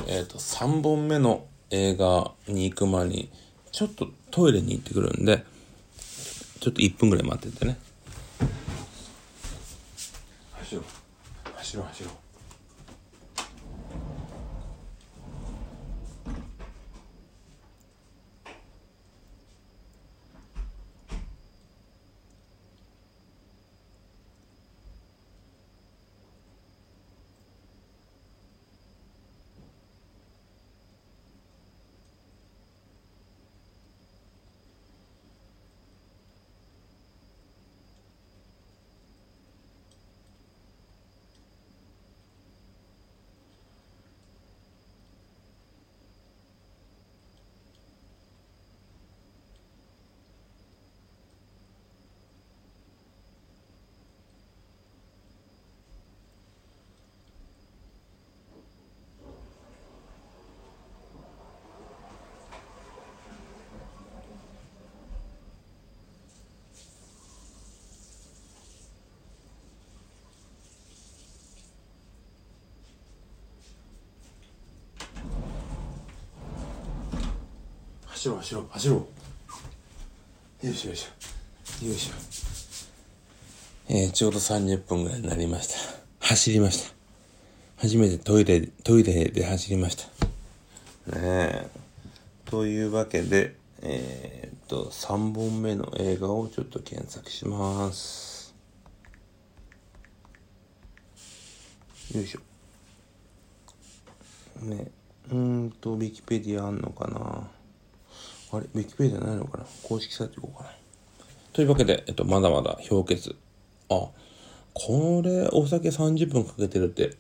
[0.09, 3.31] えっ、ー、と、3本目の映画に行く前に、
[3.71, 5.45] ちょっとトイレに行ってくるんで、
[6.59, 7.79] ちょっと1分ぐらい待っててね。
[10.55, 10.85] 走ろう。
[11.55, 12.26] 走ろう走ろう。
[78.27, 79.07] 走ろう走ろう走ろ
[80.63, 80.67] う。
[80.67, 81.87] よいしょよいしょ。
[81.87, 82.13] よいしょ。
[83.89, 86.27] えー、ちょうど30分ぐらいになりました。
[86.27, 86.95] 走りました。
[87.77, 90.05] 初めてトイレトイレで走りました。
[90.07, 91.71] ねえ。
[92.47, 98.55] というわけでえー、っと3本目の映画をちょっと検索します。
[102.15, 102.41] よいしょ。
[104.65, 104.91] ね。
[105.31, 107.51] うんと、ウィキペディアあんのかな。
[108.53, 108.67] あれ？
[108.75, 109.65] ウィキペディアないのかな？
[109.83, 110.71] 公式サイト行こうかな。
[111.53, 113.35] というわけで、えっと、まだまだ氷結。
[113.89, 114.09] あ、
[114.75, 117.17] これ、お酒30分かけてるって、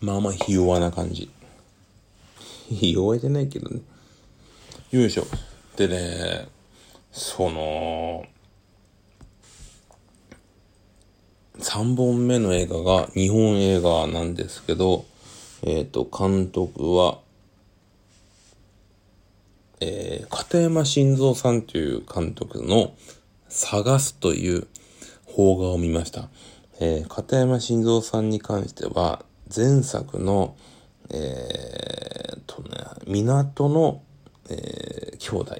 [0.00, 1.30] まあまあ、ひ弱な感じ。
[2.68, 3.80] ひ弱じゃないけどね。
[4.92, 5.24] よいしょ。
[5.76, 6.48] でね、
[7.10, 8.24] その、
[11.58, 15.04] 3本目の映画が日本映画なんですけど、
[15.62, 17.18] えっ、ー、と、監督は、
[19.84, 22.94] えー、片山晋三さんという監督の
[23.48, 24.68] 探すという
[25.26, 26.28] 邦画を見ました。
[26.80, 30.56] えー、片山晋三さんに関しては、前作の、
[31.10, 34.02] えー、とね、港の、
[34.50, 35.56] えー、兄弟。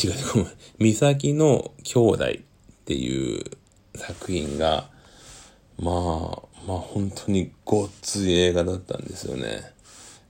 [0.00, 0.48] 違う、ごめん。
[0.78, 3.44] 三崎の兄弟っていう
[3.96, 4.88] 作品が、
[5.76, 5.94] まあ、
[6.68, 9.72] まあ本当にごっつい映画だったんですよね。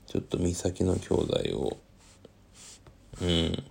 [0.06, 1.76] ちょっと三崎の兄弟を、
[3.22, 3.62] うん。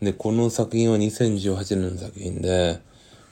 [0.00, 2.80] で、この作品は2018年の作品で、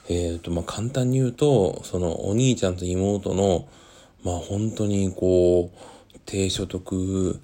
[0.09, 3.67] えっ、ー、と、まあ簡単に言うと、そのお兄ちゃんと妹の、
[4.23, 7.39] まあ本当にこう、低所得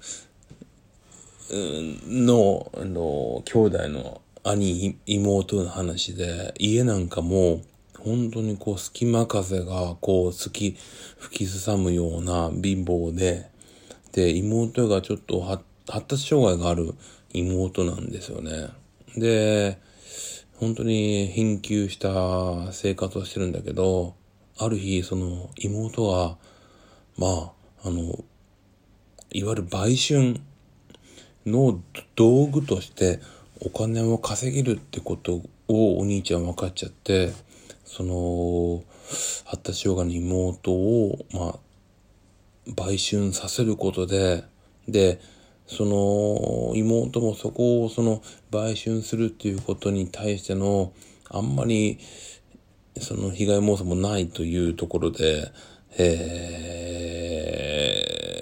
[1.50, 7.60] の、あの、兄弟の兄、妹の話で、家なんかも
[7.98, 10.76] 本当にこう隙間風がこう好き
[11.18, 13.50] 吹きすさむような貧乏で、
[14.12, 16.94] で、妹がちょっと発達障害がある
[17.32, 18.68] 妹なんですよね。
[19.16, 19.78] で、
[20.56, 24.14] 本当に貧窮した生活をしてるんだけど、
[24.58, 26.36] ある日、その妹が、
[27.16, 28.24] まあ、あの、
[29.30, 30.40] いわゆる売春
[31.46, 31.80] の
[32.16, 33.20] 道具として
[33.60, 37.32] お金を稼げるってことをお兄ちゃん分かっちゃって、
[37.84, 38.82] その、
[39.44, 41.58] 発達障害の妹を、まあ、
[42.76, 44.44] 売春させることで、
[44.86, 45.20] で、
[45.70, 50.92] その妹もそこをその売春するっていうことに対しての
[51.28, 52.00] あんまり
[53.00, 55.52] その被害妄想もないというところで、
[55.96, 57.26] え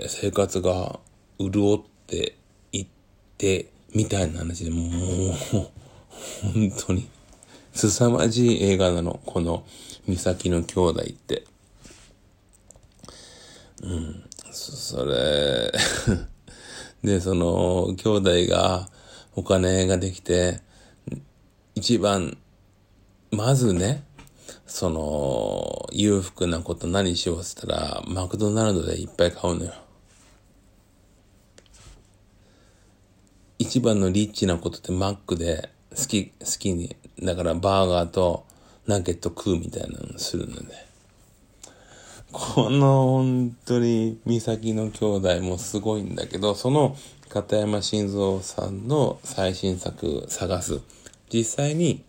[0.07, 0.99] ー、生活が
[1.39, 2.37] 潤って
[2.73, 2.87] いっ
[3.37, 4.89] てみたいな話でもう
[6.43, 7.09] 本当に
[7.75, 9.21] 凄まじい映画なの。
[9.25, 9.65] この、
[10.07, 11.45] 三崎の兄弟って。
[13.83, 14.25] うん。
[14.51, 15.71] それ
[17.03, 18.89] で、その、兄弟が
[19.35, 20.61] お金ができて、
[21.75, 22.37] 一番、
[23.31, 24.05] まずね、
[24.67, 29.73] その、裕福なこと何しようって言ったら、マクドナルドでいっぱい買うのよ。
[33.59, 38.47] 一番のリッチなことってマックで好き、好きにだからバーガーと
[38.87, 40.88] ナゲット食うみたいなのするので。
[42.33, 46.97] この本当に三崎の兄弟もすごいんだけど、その
[47.29, 50.81] 片山晋三さんの最新作探す。
[51.33, 52.05] 実際に、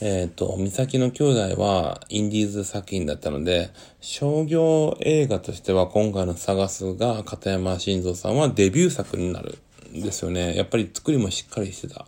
[0.00, 9.58] えっ、ー、と、三崎の兄弟はインディーズ作品だったので、商業映画としては今回の探すが片山晋三さんはデビュー作になる
[9.92, 10.56] んですよね。
[10.56, 12.06] やっぱり作りもしっかりしてた。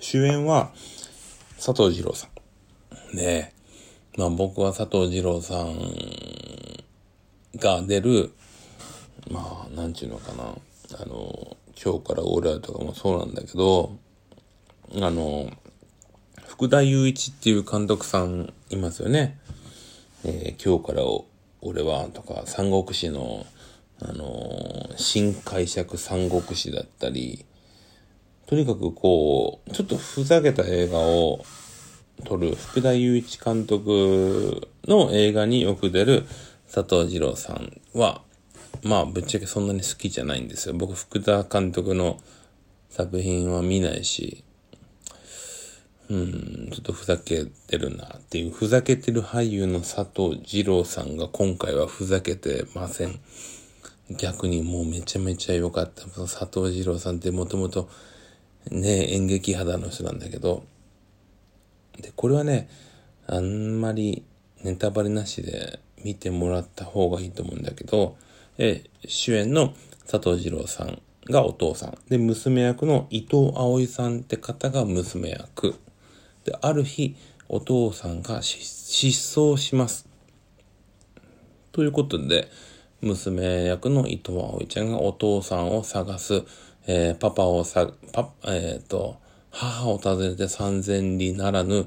[0.00, 0.72] 主演は
[1.56, 2.26] 佐藤二郎さ
[3.12, 3.16] ん。
[3.16, 3.52] で、
[4.16, 5.74] まあ僕は佐藤二郎さん
[7.56, 8.32] が出る、
[9.30, 10.44] まあ、なんちゅうのかな。
[10.44, 13.96] あの、今日から俺らとかもそうなんだけど、
[15.00, 15.50] あの、
[16.46, 19.38] 福田雄一っていう監督さんいますよね。
[20.24, 21.02] えー、今日から
[21.62, 23.46] 俺はとか、三国志の、
[24.04, 27.44] あの新解釈三国志だったり、
[28.46, 31.44] とにかくこう、ちょっとふざけた映画を
[32.24, 36.24] 撮る福田雄一監督の映画によく出る
[36.72, 38.22] 佐藤二郎さんは、
[38.82, 40.74] まあぶっちゃけそんなに好きじゃないんですよ。
[40.74, 42.20] 僕福田監督の
[42.90, 44.44] 作品は見ないし、
[46.08, 53.18] うん、ちょっとふざけてるなっていう、ふざけてる俳優の佐藤二郎さんが今回はふざけてません。
[54.10, 56.04] 逆にもうめちゃめちゃ良かった。
[56.06, 57.88] 佐藤二郎さんってもともと
[58.70, 60.64] ね、演劇肌の人なんだけど、
[62.00, 62.68] で、これはね、
[63.26, 64.24] あんまり
[64.62, 68.16] ネタバレなしで見てもらった方がいいと思うんだけど、
[68.58, 69.74] え主演の
[70.10, 71.98] 佐藤二郎さんがお父さん。
[72.08, 75.74] で、娘役の伊藤葵さんって方が娘役。
[76.44, 77.16] で、ある日、
[77.48, 80.08] お父さんが失踪します。
[81.72, 82.48] ということで、
[83.00, 86.44] 娘役の伊藤葵ちゃんがお父さんを探す
[86.86, 89.20] えー、パパをさ、パ、えっ、ー、と、
[89.52, 91.86] 母を訪ねて三千里ならぬ、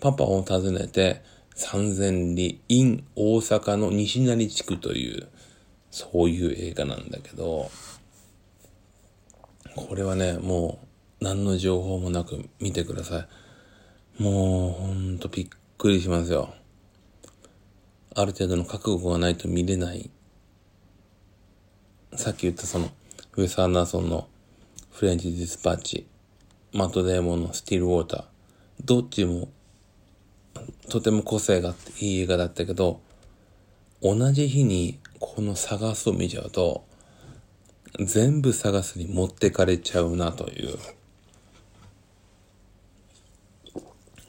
[0.00, 1.22] パパを訪ねて
[1.54, 5.28] 三千里 in 大阪の西成地区という、
[5.90, 7.70] そういう映画なんだけど、
[9.74, 10.78] これはね、も
[11.20, 13.26] う何の情報もなく見てくださ
[14.18, 14.22] い。
[14.22, 15.48] もうほんとびっ
[15.78, 16.54] くりしますよ。
[18.14, 20.10] ある程度の覚悟がないと見れない。
[22.14, 22.90] さっき言ったその、
[23.36, 24.26] ウェス・アンダーソンの
[24.90, 26.06] フレンチ・ディスパッチ、
[26.76, 28.24] マット・デーモンのスティール・ウォーター、
[28.84, 29.48] どっちも
[30.88, 33.00] とても個性があっていい映画だったけど、
[34.02, 36.84] 同じ日にこの探すを見ちゃうと、
[37.98, 40.78] 全部探すに持ってかれちゃうなという。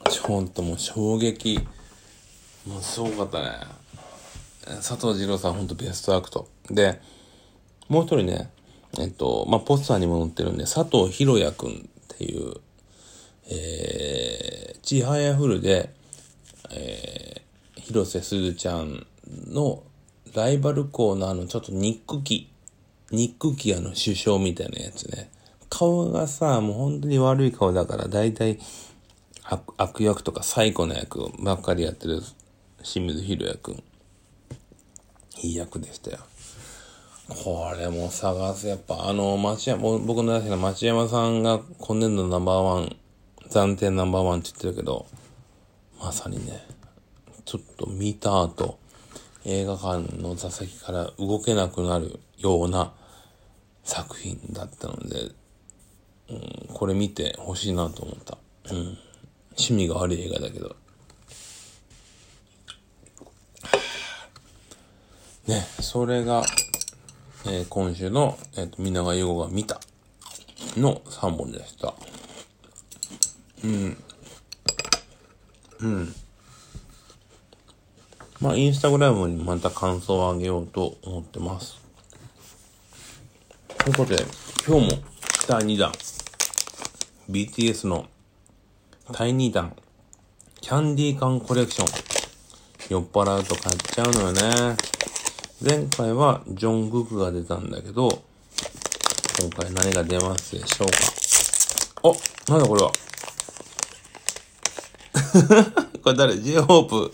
[0.09, 1.59] ちょっともう衝撃。
[2.65, 3.51] もうすごかったね。
[4.77, 6.47] 佐藤二郎さんほんとベストアクト。
[6.69, 6.99] で、
[7.87, 8.49] もう一人ね、
[8.99, 12.55] えっと、まあ、ポスターにも載ってるんで、佐藤博也くんっていう、
[13.51, 15.93] えー、ちはやふるで、
[16.71, 19.05] えー、広瀬すずちゃん
[19.47, 19.83] の
[20.33, 22.49] ライバル校のあの、ちょっとニック期、
[23.11, 25.29] ニック期あの首相みたいなやつね。
[25.69, 28.57] 顔がさ、もう本当に悪い顔だから、だいたい
[29.77, 32.21] 悪役とか最古の役ばっかりやってる
[32.83, 33.83] 清水宏也くん。
[35.43, 36.17] いい役でしたよ。
[37.29, 38.67] これも探す。
[38.67, 42.95] やっぱあの、町山、僕の大好きな町山さんが今年度ナンバーワン、
[43.49, 45.05] 暫定ナンバーワンって言ってるけど、
[45.99, 46.65] まさにね、
[47.45, 48.79] ちょっと見た後、
[49.45, 52.93] 映画館の座席から動けなくなるような
[53.83, 55.31] 作品だったので、
[56.29, 58.37] うん、これ見てほしいなと思った。
[58.71, 58.97] うん。
[59.51, 60.75] 趣味が悪い映画だけど。
[65.47, 66.43] ね、それが、
[67.49, 69.79] えー、今週の、えっ、ー、と、皆川優子が見た
[70.75, 71.93] の3本でした。
[73.63, 73.97] うん。
[75.79, 76.13] うん。
[78.41, 81.77] まあ、インスタグラムにまた感想をあげようと思ってます。
[83.77, 84.25] ということで、
[84.67, 85.01] 今日も
[85.47, 85.93] 第2弾、
[87.31, 88.07] BTS の
[89.13, 89.73] 第2弾、
[90.59, 91.87] キャンディー缶コレクション。
[92.89, 94.96] 酔っ払うと買っちゃうのよね。
[95.59, 98.21] 前回はジョン・グクが出たんだけど、
[99.41, 100.97] 今回何が出ますでしょうか？
[102.47, 102.91] あ、なんだこれは？
[106.03, 107.11] これ誰 ?J ホープ。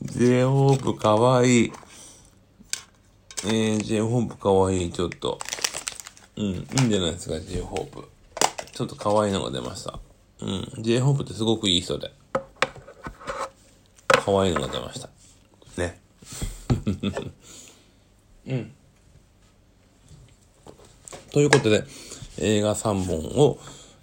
[0.18, 1.72] J ホープかわいい。
[3.44, 5.38] えー、J ホープかわいい、ちょっと。
[6.36, 8.08] うん、いいんじゃないですか、J ホープ。
[8.72, 10.00] ちょっと可愛いのが出ました。
[10.40, 12.14] うん、J ホープってすごくいい人で。
[14.08, 15.10] 可愛いのが出ました。
[18.46, 18.72] うん。
[21.32, 21.84] ということで、
[22.38, 23.58] 映画3本を、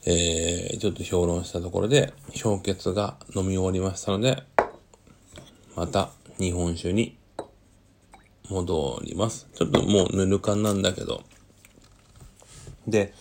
[0.06, 4.44] えー、ちょっと評論したところで、氷結が飲み終わりましたので、
[5.76, 7.18] また日本酒に
[8.50, 9.48] 戻ります。
[9.54, 11.24] ちょっともうぬる感なんだけど。
[12.88, 13.14] で、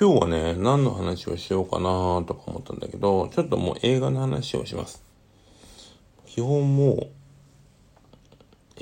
[0.00, 5.04] 今日はね、何の話をしようかなとか思ったんだけど、ちょっともう映画の話をします。
[6.26, 7.10] 基本もう、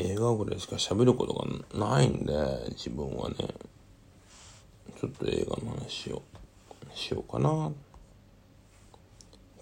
[0.01, 2.35] 映画ぐらいしか喋ることがないんで、
[2.71, 3.37] 自分はね、
[4.99, 6.23] ちょっと映画の話を。
[6.95, 7.73] しようかな。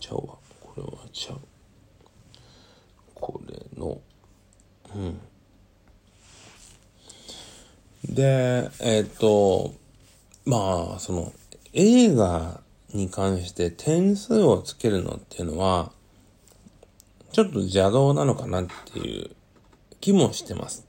[0.01, 0.37] ちゃうわ。
[0.61, 1.39] これはちゃう。
[3.15, 4.01] これの。
[4.95, 5.21] うん。
[8.05, 9.75] でえっ、と
[10.47, 11.33] まあその
[11.73, 12.61] 映画
[12.95, 15.93] に関して点数をつけるのっていうのは
[17.33, 19.31] ちょっと邪道なのかなっていう
[20.09, 20.87] 気もしてます。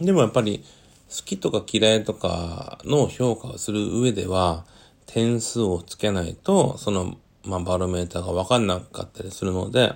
[0.00, 0.64] でもやっぱり
[1.10, 4.64] 好きとか嫌いとかの評価をする上では
[5.06, 9.94] 点数をつけないと、その、まあ、バロメーターがわかんなかったりするので、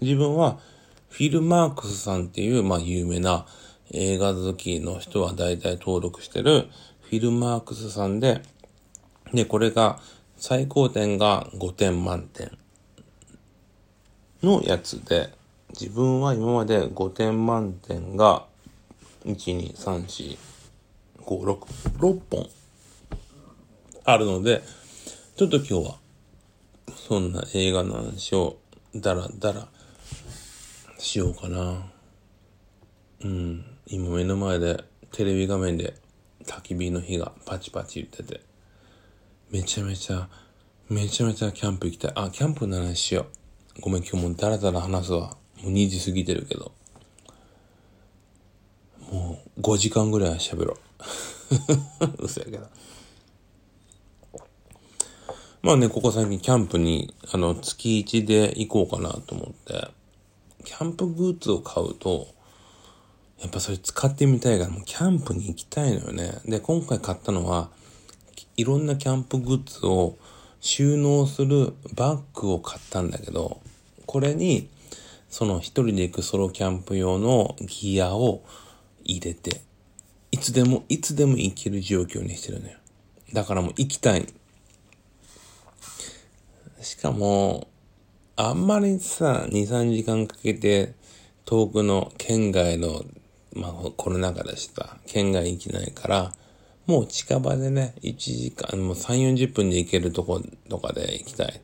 [0.00, 0.60] 自分は、
[1.08, 3.46] フィルマークスさんっていう、まあ、有名な
[3.90, 6.68] 映画好きの人は大体登録してる、
[7.02, 8.42] フィルマークスさんで、
[9.32, 9.98] で、これが、
[10.36, 12.56] 最高点が5点満点
[14.42, 15.32] のやつで、
[15.70, 18.46] 自分は今まで5点満点が、
[19.24, 20.38] 1、2、3、4、
[21.22, 22.48] 5、6、6本
[24.04, 24.62] あるので、
[25.36, 25.96] ちょっと今日は、
[26.94, 28.58] そんな映画の話を
[28.94, 29.68] だらだら
[30.98, 31.90] しようかな。
[33.24, 33.64] うん。
[33.86, 35.94] 今目の前でテレビ画面で
[36.44, 38.40] 焚き火の火がパチパチ言ってて、
[39.50, 40.28] めちゃめちゃ、
[40.88, 42.12] めちゃめちゃキャンプ行きたい。
[42.14, 43.26] あ、キャンプの話しよ
[43.78, 43.80] う。
[43.80, 45.36] ごめん、今日もダラダラ話すわ。
[45.62, 46.72] もう2時過ぎてるけど。
[49.10, 50.76] もう5時間ぐらい喋ろう。
[52.24, 52.66] 嘘やけど。
[55.62, 59.88] まあね、ここ最近キャンプに、あの、月1で行こうかなと思って、
[60.64, 62.28] キャンプグッズを買うと、
[63.40, 66.38] やっぱそれ使ってみたいから、もうキャンプに行きたいのよね。
[66.44, 67.70] で、今回買ったのは、
[68.56, 70.16] いろんなキャンプグッズを
[70.60, 73.60] 収納するバッグを買ったんだけど、
[74.06, 74.68] これに、
[75.36, 78.42] その一人で行くソロキャンプ用のギアを
[79.04, 79.60] 入れて、
[80.30, 82.78] いつでも、いつでも行ける状況にしてるのよ。
[83.34, 84.26] だからもう行きたい。
[86.80, 87.68] しかも、
[88.36, 90.94] あんまりさ、2、3時間かけて
[91.44, 93.04] 遠くの県外の、
[93.52, 94.96] まあコロナ禍でした。
[95.06, 96.32] 県外行きないから、
[96.86, 101.60] もう近場でね、1時間、もう3、40分で行けるとことかで行きたい。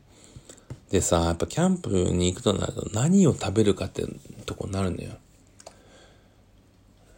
[0.93, 4.05] でさ、やっぱキャンプに行くとなると何を食べるかって
[4.45, 5.13] とこになるんだよ。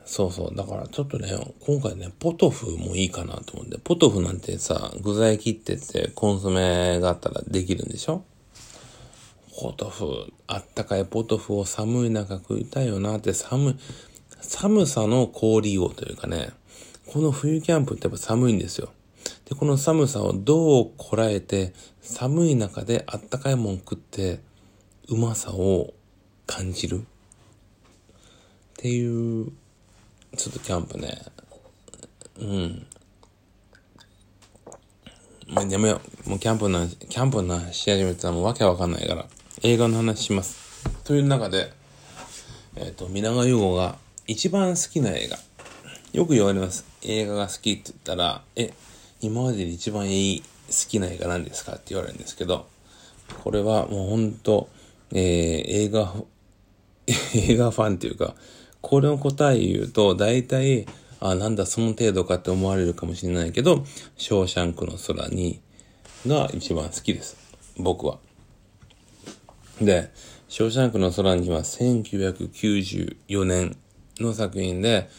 [0.05, 0.55] そうそう。
[0.55, 8.23] だからちょっとね、今回ね、ポトフもいいかなと思うんで、ポトフなんてさ、具材切ってってコンソメがあったらできるんでしょ？
[9.59, 13.77] ポトフ、あったかいポトフを寒い中食いたいよなって寒
[14.39, 16.51] 寒さの氷をというかね、
[17.07, 18.93] この冬キャンプってやっぱ寒いんですよ。
[19.49, 21.73] で、この寒さをどうこらえて、
[22.05, 24.39] 寒い中であったかいもん食って、
[25.09, 25.93] うまさを
[26.45, 27.03] 感じるっ
[28.77, 29.51] ていう
[30.37, 31.17] ちょっとキャンプね。
[32.39, 32.87] うん。
[35.47, 36.29] まあ、やめよう。
[36.29, 39.25] もうキャンプの、キャンプの話し始めたらもうわけわかんないから、
[39.63, 40.83] 映画の話します。
[41.03, 41.71] という中で、
[42.75, 43.97] えっ、ー、と、皆川優吾が
[44.27, 45.37] 一番好きな映画。
[46.13, 46.85] よく言われます。
[47.01, 48.73] 映画が好きって言ったら、え、
[49.21, 50.43] 今までで一番いい
[50.83, 52.67] 好きな映画なんですかって言われるんですけど、
[53.43, 54.69] これはもうほんと、
[55.11, 56.13] えー、映画、
[57.33, 58.35] 映画ファンっていうか、
[58.81, 60.85] これの答え言うと、大体、
[61.19, 63.85] あ、なんだ、その程度かって思われるかもしれないけど、
[64.17, 65.61] ショーシャンクの空に、
[66.27, 67.37] が一番好きです。
[67.77, 68.19] 僕は。
[69.81, 70.11] で、
[70.47, 73.77] ショーシャンクの空には1994年
[74.19, 75.09] の作品で、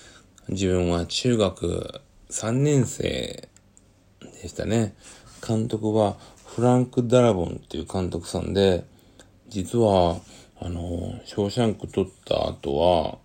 [0.48, 2.00] 自分は中学
[2.30, 3.48] 3年生
[4.42, 4.94] でしたね。
[5.46, 8.84] 監督はフランク・ダラボンっていう監督さんで、
[9.48, 10.20] 実は、
[10.60, 13.18] あの、ショーシャンク撮った後は、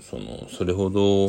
[0.00, 1.26] その、それほど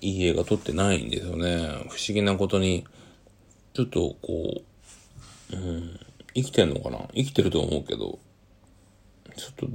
[0.00, 1.58] いい映画撮ってないんですよね。
[1.88, 2.84] 不思議なことに、
[3.74, 4.62] ちょっとこ
[5.52, 6.00] う、うん、
[6.34, 6.98] 生きてんのかな？
[7.14, 8.18] 生きてると思うけど、
[9.36, 9.68] ちょっと、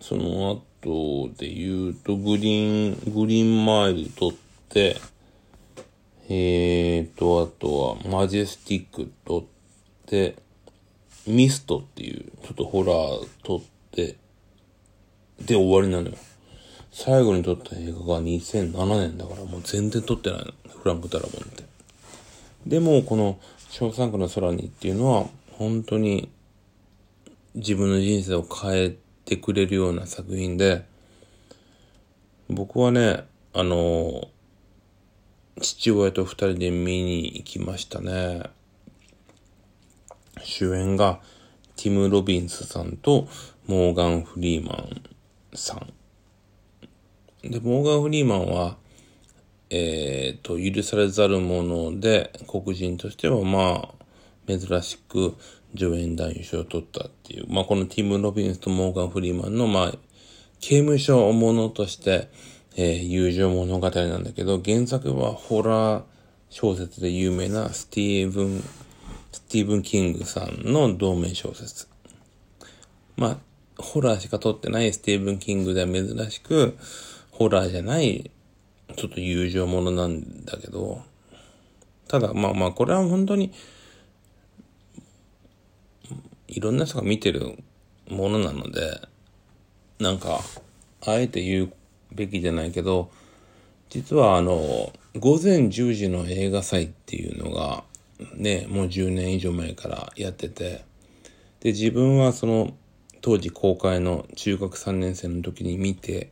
[0.00, 4.32] その後で言うと、グリーン、グリーンマイル撮っ
[4.68, 4.96] て、
[6.28, 9.44] えーと、あとは、マジェスティック撮っ
[10.06, 10.36] て、
[11.26, 13.60] ミストっていう、ちょっとホラー撮っ
[13.92, 14.16] て、
[15.40, 16.16] で終わりなのよ。
[16.90, 20.52] 最後に撮った映画が2007年だからもう全然撮ってないの。
[20.82, 21.64] フランク・ダラボンって。
[22.66, 23.38] でも、この、
[23.70, 26.30] ショーサンクの空にっていうのは、本当に
[27.54, 30.84] 自分の人生を変えてくれるような作品で、
[32.48, 34.28] 僕はね、あの、
[35.60, 38.42] 父親と二人で見に行きましたね。
[40.42, 41.20] 主演が
[41.76, 43.28] ティム・ロビンスさんと
[43.66, 45.02] モーガン・フリーマン
[45.54, 45.92] さん。
[47.50, 48.76] で、モーガン・フリーマンは、
[49.70, 53.94] えっ、ー、と、許されざる者で、黒人としては、まあ、
[54.46, 55.34] 珍しく
[55.76, 59.92] 助演男優賞を取ったっていう、まあ、このティム・ロビンスとモーガン・フリーマンの、まあ、
[60.60, 62.30] 刑務所ものとして、
[62.78, 66.02] えー、友情物語なんだけど、原作はホラー
[66.50, 68.62] 小説で有名なスティーブン、
[69.32, 71.88] スティーブン・キングさんの同名小説。
[73.16, 73.38] まあ、
[73.82, 76.76] ホラーしか撮ってないスティーブン・キングでは珍しく、
[77.30, 78.30] ホラーじゃない、
[78.94, 81.02] ちょっと友情ものなんだけど、
[82.08, 83.54] ただ、まあまあ、これは本当に、
[86.46, 87.56] いろんな人が見てる
[88.10, 89.00] ものなので、
[89.98, 90.40] なんか、
[91.06, 91.72] あえて言う
[92.16, 93.10] べきじゃないけど、
[93.88, 97.84] 実はあの、午前10時の映画祭っていうのが、
[98.34, 100.84] ね、もう10年以上前からやってて、
[101.60, 102.74] で、自分はその、
[103.22, 106.30] 当時公開の中学3年生の時に見て、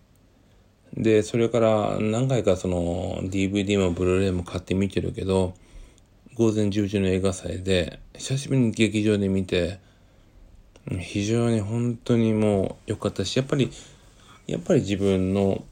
[0.96, 5.54] で、それから何回かその DVD もブルーレイも買って見てるけど、
[6.34, 9.80] 午前10時の映画祭で、久しぶりに劇場で見て、
[11.00, 13.70] 非常に本当にもう良かったし、やっぱり、
[14.46, 15.64] やっぱり自分の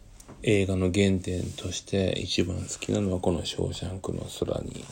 [0.42, 4.84] 映画の原点として一番好きなのはこのショーシャンクの空に、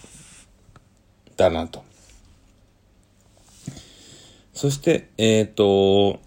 [1.37, 1.85] だなと。
[4.53, 6.21] そして、えっ、ー、と、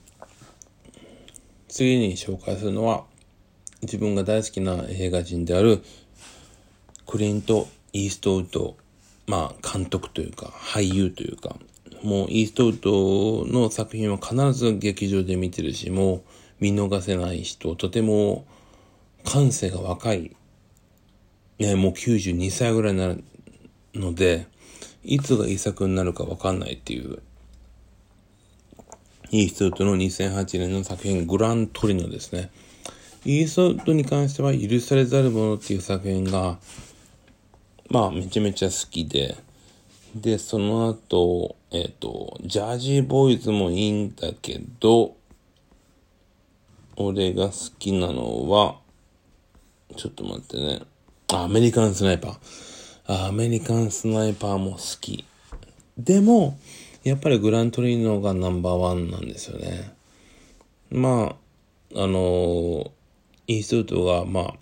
[1.68, 3.06] 次に紹介するのは、
[3.82, 5.84] 自分が大好きな映画人である
[7.06, 8.78] クリント・イーストウッド
[9.26, 11.56] まあ、監督というか、俳優というか、
[12.04, 16.22] もうイーストウッドの作品は必ず劇場で見てるし、もう
[16.60, 18.46] 見逃せない人、とても
[19.24, 20.36] 感性が若い、
[21.60, 23.24] ね、もう92歳ぐらいになる
[23.94, 24.48] ので、
[25.04, 27.22] いつが遺作になるかわかんないっていう、
[29.32, 32.52] イーストウッドの2008年の作品、グラントリノですね。
[33.26, 36.60] イーストウッドに関しては、許されざるものっていう作品が、
[37.90, 39.36] まあ、めちゃめちゃ好きで、
[40.16, 45.16] で、その後、えっ、ー、と、ジャージーボーイズもいいんだけど、
[46.96, 48.83] 俺が好きなのは、
[49.96, 50.82] ちょっと待ってね。
[51.34, 53.28] アメリカンスナイパー。
[53.28, 55.26] アメリカンスナイパーも好き。
[55.98, 56.58] でも、
[57.04, 59.94] やっぱりグラントリーノがナンバーワンなんですよね。
[60.90, 61.36] ま
[61.96, 62.92] あ、あの
[63.48, 64.54] イーストウッドが、まあ、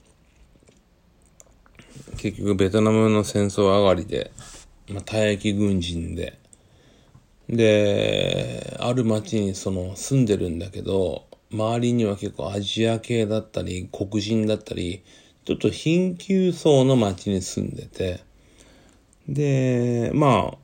[2.17, 4.31] 結局ベトナムの戦争上がりで、
[4.89, 6.39] まあ、退役軍人で、
[7.47, 15.03] で、ある町にその住んでるんだけど、周りには結構アジア系だったり、黒人だったり、
[15.43, 18.21] ちょっと貧窮層の町に住んでて、
[19.27, 20.57] で、まあ、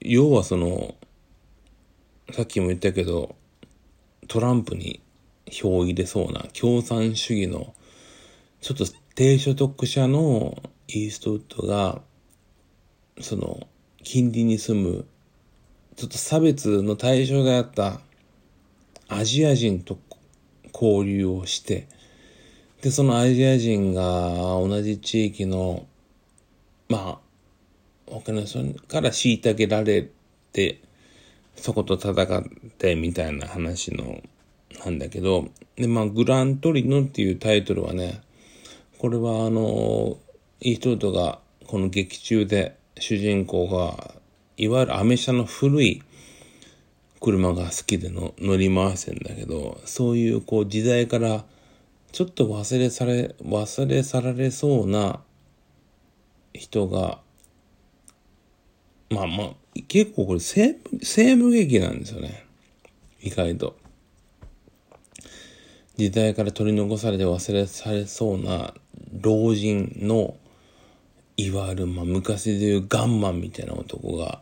[0.00, 0.94] 要はその、
[2.32, 3.34] さっきも言ったけど、
[4.26, 5.00] トランプに
[5.50, 7.72] 票を入れそうな共産主義の、
[8.60, 8.84] ちょっと
[9.14, 12.02] 低所得者のイーストウッドが、
[13.20, 13.66] その、
[14.02, 15.06] 近隣に住む、
[15.96, 18.00] ちょっと差別の対象であった
[19.08, 19.98] アジア人と
[20.72, 21.88] 交流をして、
[22.82, 25.86] で、そのアジア人が同じ地域の、
[26.88, 27.18] まあ、
[28.06, 30.08] 他の人から虐げられ
[30.52, 30.80] て、
[31.56, 32.44] そこと戦っ
[32.78, 34.22] てみたいな話の、
[34.84, 38.20] なんだけど、で、まあ、グラントリノっていうタイトルはね、
[38.98, 40.16] これはあの、
[40.60, 44.14] イーストウッドがこの劇中で主人公が、
[44.56, 46.02] いわゆるアメ車の古い
[47.20, 51.44] 車が好きでの乗り回してんだけど、そういうこう時代から
[52.18, 55.20] ちょっと忘れされ、忘れ去られそうな
[56.52, 57.20] 人が、
[59.08, 59.50] まあまあ、
[59.86, 62.44] 結構これ西部、西部劇なんですよね。
[63.22, 63.76] 意外と。
[65.96, 68.74] 時代から取り残されて忘れされそうな
[69.20, 70.36] 老人の、
[71.36, 74.40] いわゆる、まあ、昔でいうガンマンみたいな男が、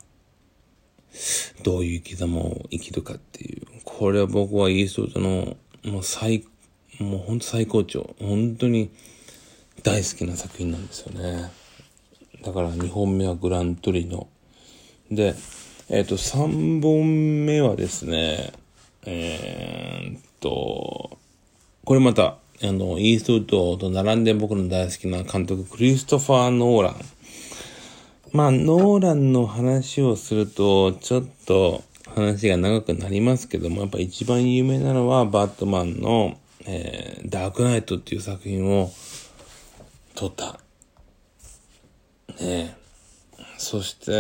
[1.63, 3.67] どういう生き様を生きるかっていう。
[3.85, 6.47] これは僕はイーストウッドの、もう最、
[6.99, 8.15] もう本当最高潮。
[8.21, 8.91] 本当に
[9.83, 11.51] 大好きな作品なんですよね。
[12.43, 14.29] だから2本目はグラントリノ。
[15.11, 15.35] で、
[15.89, 18.53] えっ、ー、と、3本目はですね、
[19.05, 21.19] えー、っと、
[21.85, 26.97] これまた、あの、イーストウッドと並んで僕の大好きな監督、クリストファー・ノーラン。
[28.33, 31.85] まあ、ノーランの話をすると、ちょっと
[32.15, 36.37] 話が長くなりますけども、やっぱ一番有名なのは、バットマンの、
[36.67, 38.91] えー、ダークナイトっていう作品を
[40.15, 40.59] 撮った。
[42.41, 42.75] ねえ
[43.59, 44.13] そして、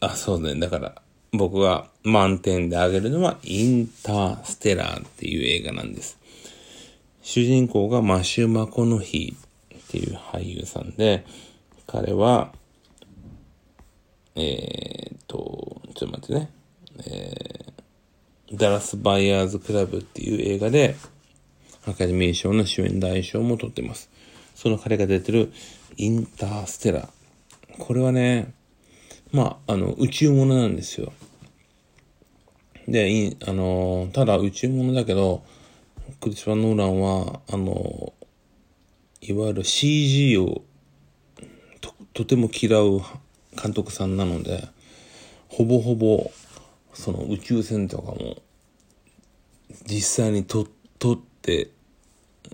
[0.00, 0.58] あ、そうね。
[0.58, 6.18] だから、僕が満点であげるのは、インターステラーっていう映画なんです。
[7.22, 11.24] 主人公がマシュ・マコノヒーっていう俳優さんで、
[11.86, 12.52] 彼は、
[14.34, 16.50] えー、っと、ちょっと待ってね。
[17.06, 17.79] えー、
[18.52, 20.96] ダラス・バイヤーズ・クラブっていう映画で、
[21.86, 24.10] アカデミー賞の主演大賞も取ってます。
[24.54, 25.52] その彼が出てる
[25.96, 27.08] インターステラー。
[27.78, 28.52] これはね、
[29.32, 31.12] まあ、あの、宇宙物なんですよ。
[32.88, 35.44] で、あの、ただ宇宙物だけど、
[36.20, 38.12] クリスパー・ノーランは、あの、
[39.20, 40.62] いわゆる CG を
[42.12, 43.00] とても嫌う
[43.62, 44.68] 監督さんなので、
[45.48, 46.30] ほぼほぼ、
[47.00, 48.36] その宇宙船とかも、
[49.86, 51.70] 実際に撮って、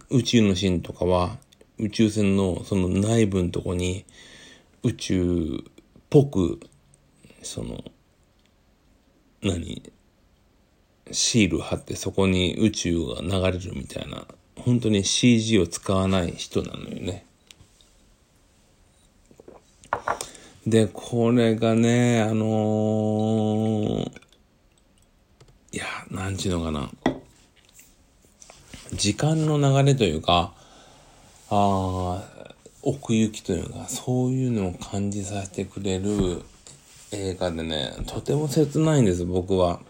[0.08, 1.36] 宇宙のシーンとかは、
[1.78, 4.06] 宇宙船のその内部のとこに、
[4.84, 5.72] 宇宙っ
[6.08, 6.60] ぽく、
[7.42, 7.82] その、
[9.42, 9.82] 何、
[11.10, 17.26] シール貼ってそこに宇宙が流れるみたいな、本当に CG を使わない人なのよね。
[20.64, 24.25] で、これがね、あのー、
[25.76, 26.90] いや、なんちゅうのかな。
[28.94, 30.54] 時間の流れというか、
[31.50, 36.40] ああ、奥行きというか、そういうのを感じさせてくれる
[37.12, 39.80] 映画でね、とても切ないんです、僕は。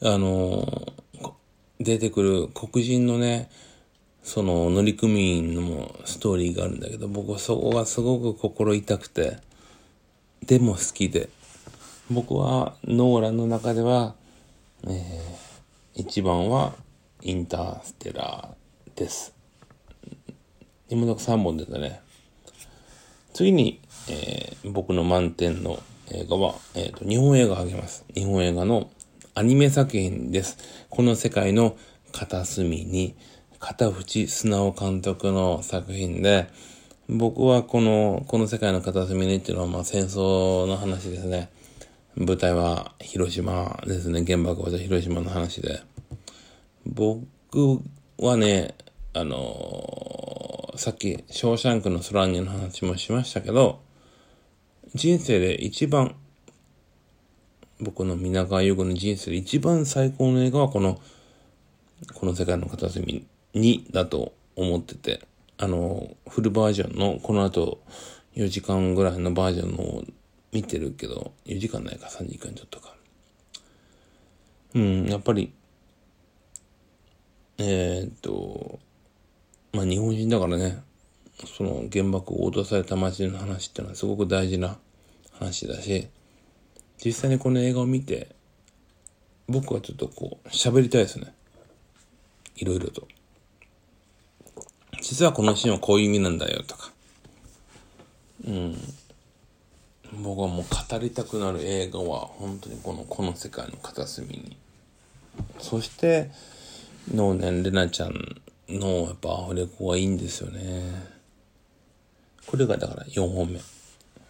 [0.00, 0.94] あの、
[1.78, 3.50] 出てくる黒人のね、
[4.22, 9.36] その乗組員のストーリーがあるんだけど、僕はそこがすごく心痛くて、
[10.46, 11.28] でも好きで、
[12.10, 14.14] 僕はノーランの中では、
[14.88, 16.74] えー、一番は
[17.22, 19.34] インターステラーです。
[20.88, 22.00] 今の3本出たね。
[23.32, 25.80] 次に、えー、僕の満点の
[26.12, 28.04] 映画は、えっ、ー、と、日本映画あげます。
[28.14, 28.88] 日本映画の
[29.34, 30.56] アニメ作品です。
[30.88, 31.76] この世界の
[32.12, 33.16] 片隅に、
[33.58, 36.48] 片渕素直監督の作品で、
[37.08, 41.50] 僕はこの、この世界の片隅にっていうのは、まあ戦争の話ですね。
[42.18, 44.24] 舞台は広島ですね。
[44.24, 45.82] 原爆は広島の話で。
[46.86, 47.82] 僕
[48.16, 48.74] はね、
[49.12, 53.80] あのー、さっき、ショーシャンクの空にの話もしましたけど、
[54.94, 56.16] 人生で一番、
[57.80, 60.98] 僕の皆川優子の人生で一番最高の映画はこの、
[62.14, 65.20] この世界の片隅にだと思ってて、
[65.58, 67.82] あの、フルバージョンの、この後
[68.36, 70.02] 4時間ぐらいのバージョンの
[70.56, 72.96] 見てるけど、4時間ないか3時間ちょっとか。
[74.74, 75.52] うん、やっぱり、
[77.58, 78.78] えー、っと、
[79.74, 80.82] まあ日本人だからね、
[81.58, 84.78] その原爆を落とされた街の話っていうのはすごく大事な
[85.32, 86.08] 話だし、
[87.04, 88.34] 実際にこの映画を見て、
[89.48, 91.34] 僕はちょっとこう、喋りたいですね。
[92.56, 93.06] いろいろと。
[95.02, 96.92] 実はこのシーンはこういう意味なんだよとか。
[98.46, 98.76] うん。
[100.12, 104.56] 僕はもう語りたくなる映画は本当にこの、この世界の片隅に。
[105.58, 106.30] そして、
[107.12, 108.14] 能年レナちゃん
[108.68, 111.16] のやっぱアフレコがいいんですよね。
[112.46, 113.60] これがだから4本目。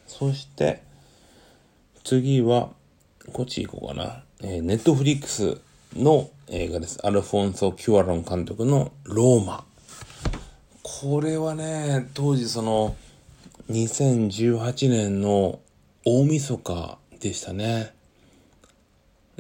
[0.07, 0.83] そして、
[2.05, 2.71] 次は、
[3.33, 4.23] こっち行こうかな。
[4.43, 5.61] えー、ネットフリックス
[5.95, 6.99] の映画です。
[7.05, 9.65] アルフォンソ・キュアロン監督のローマ。
[10.83, 12.97] これはね、当時その、
[13.71, 15.59] 2018年の
[16.09, 17.93] 大晦日でしたね。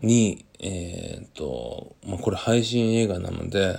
[0.03, 3.79] に、えっ、と、まあ、これ配信映画なので、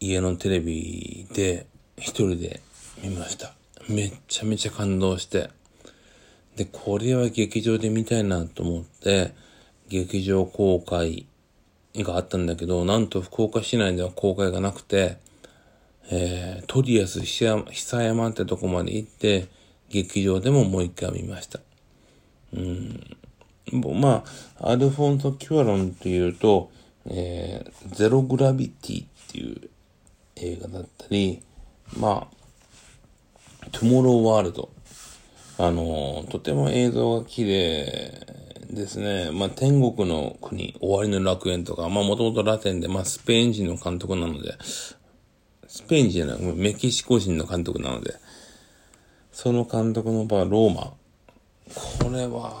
[0.00, 1.66] 家のテレビで
[1.98, 2.62] 一人で
[3.02, 3.52] 見ました。
[3.86, 5.50] めっちゃめちゃ感動して。
[6.56, 9.34] で、これは劇場で見たいなと思って、
[9.90, 11.26] 劇場公開
[11.96, 15.18] があったんだけど、なんと福岡市内では公開がなくて、
[16.10, 19.48] えー、トリアス久山ってとこまで行って、
[19.92, 21.60] 劇場でももう一回見ました。
[22.54, 23.16] うん。
[24.00, 24.24] ま
[24.58, 26.70] あ、アルフォンソ・キュアロンっていうと、
[27.06, 29.70] えー、ゼログラビティっていう
[30.36, 31.42] 映画だったり、
[31.98, 34.70] まあ、トゥモローワールド。
[35.58, 38.26] あの、とても映像が綺麗
[38.70, 39.30] ですね。
[39.30, 44.56] まあ、天国の国、終わりの楽園とか、まあ、もともとラテンで、まあ、スペイン人の監督なので、
[45.68, 48.14] スペイン人じゃない、メキシコ人の監督なので、
[49.32, 50.92] その監督の場合、ローマ。
[52.04, 52.52] これは、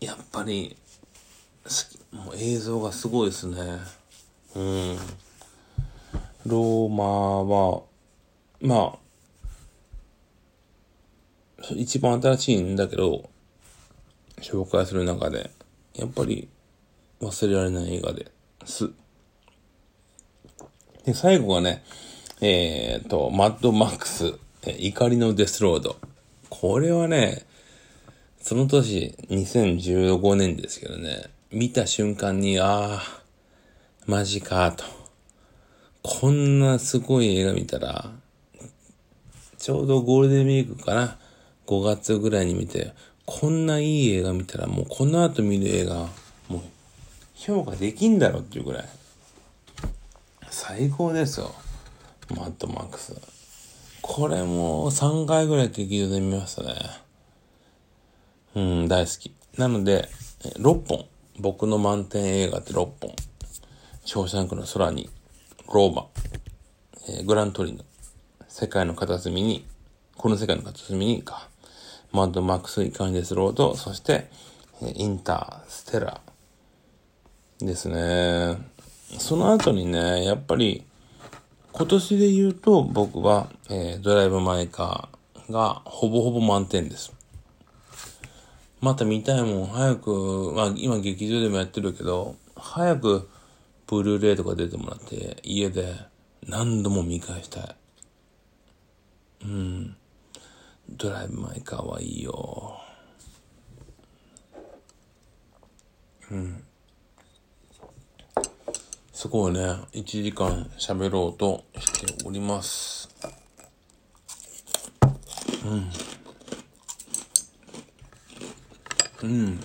[0.00, 0.76] やっぱり、
[2.12, 3.80] もう映像がすごいですね。
[4.54, 4.96] うん。
[6.46, 7.82] ローマは、
[8.60, 8.98] まあ、
[11.74, 13.28] 一番新しいんだけど、
[14.40, 15.50] 紹介する中で、
[15.94, 16.48] やっぱり
[17.20, 18.30] 忘れられない映画で
[18.64, 18.90] す。
[21.04, 21.82] で、最後がね、
[22.40, 24.34] えっ、ー、と、マッドマックス、
[24.78, 25.96] 怒りのデスロード。
[26.48, 27.44] これはね、
[28.40, 33.02] その年、2015年ですけどね、見た瞬間に、ああ、
[34.06, 34.84] マジか、と。
[36.02, 38.12] こんなすごい映画見たら、
[39.58, 41.18] ちょうどゴールデンウィークかな。
[41.66, 42.94] 5月ぐらいに見て、
[43.26, 46.08] こんないい映画見たら、もうこの後見る映画、
[46.48, 46.60] もう
[47.34, 48.84] 評価できんだろっていうぐらい。
[50.48, 51.52] 最高ですよ。
[52.34, 53.14] マッドマックス。
[54.02, 56.74] これも3回ぐらい劇場で見ましたね。
[58.54, 59.34] うん、大好き。
[59.56, 60.08] なので、
[60.58, 61.06] 6本。
[61.40, 63.14] 僕の満点映画って6本。
[64.04, 65.10] ショーシャンクの空に、
[65.72, 66.06] ローマ、
[67.10, 67.84] えー、グラントリノ、
[68.48, 69.66] 世界の片隅に、
[70.16, 71.48] この世界の片隅にか、
[72.10, 74.30] マッドマックス・怒りのデス・ロード、そして、
[74.80, 76.22] インター・ステラ
[77.58, 78.56] ですね。
[79.18, 80.84] その後にね、やっぱり、
[81.78, 87.12] 今年で言うと僕は、えー、ドライブ・マイ・カーがほぼほぼ満点です。
[88.80, 93.30] また見たいもん、早く、まあ今劇場でもやってるけど、早く
[93.86, 95.94] ブルーレイとか出てもらって、家で
[96.48, 97.76] 何度も見返したい。
[99.44, 99.96] うん。
[100.90, 102.76] ドライブ・マイ・カーはいいよ。
[106.32, 106.64] うん。
[109.20, 109.60] そこをね、
[109.94, 113.08] 1時間喋ろうとしております。
[115.64, 115.66] う
[119.26, 119.28] ん。
[119.28, 119.60] うん。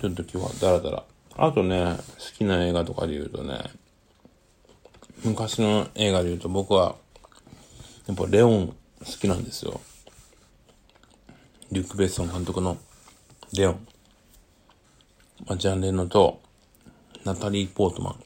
[0.00, 1.04] ちょっと今日はダラダラ。
[1.36, 3.62] あとね、好きな映画とかで言うとね、
[5.22, 6.96] 昔の映画で言うと僕は、
[8.08, 9.80] やっぱレオン好きなんですよ。
[11.70, 12.76] リュック・ベッソン監督の
[13.52, 13.86] レオン。
[15.46, 16.40] まあ、ジャン・レノと、
[17.24, 18.22] ナタリー・ポートマン。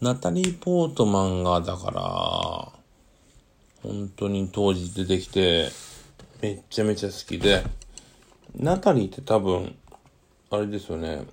[0.00, 2.80] ナタリー・ポートマンが、だから、
[3.82, 5.70] 本当に当時出てきて、
[6.40, 7.64] めっちゃめちゃ好きで、
[8.56, 9.76] ナタリーって多分、
[10.50, 11.26] あれですよね、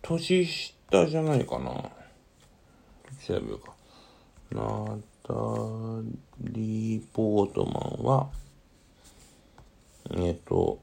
[0.00, 1.72] 年下じゃないかな。
[3.26, 3.74] 調べようか。
[4.50, 5.34] ナタ
[6.40, 8.28] リー・ポートマンは、
[10.12, 10.80] えっと、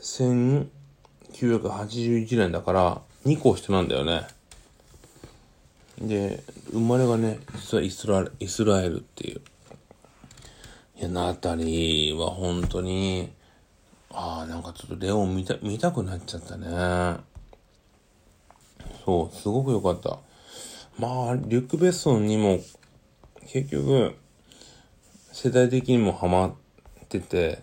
[0.00, 4.26] 1981年だから、2個下なんだよね。
[6.00, 6.42] で、
[6.72, 9.40] 生まれがね、実はイスライスラエルっていう。
[10.98, 13.30] いや、ナタリーは本当に、
[14.10, 17.18] ああ、なんかちょっとレオン見た、見たくなっちゃったね。
[19.04, 20.18] そう、すごく良かった。
[20.98, 22.60] まあ、リュック・ベッソンにも、
[23.46, 24.16] 結局、
[25.32, 26.54] 世代的にもハマっ
[27.08, 27.62] てて、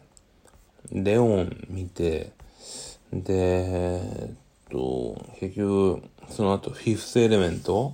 [0.91, 2.31] レオン見て、
[3.11, 7.93] で、えっと、結局、その後、フィフスエレメント。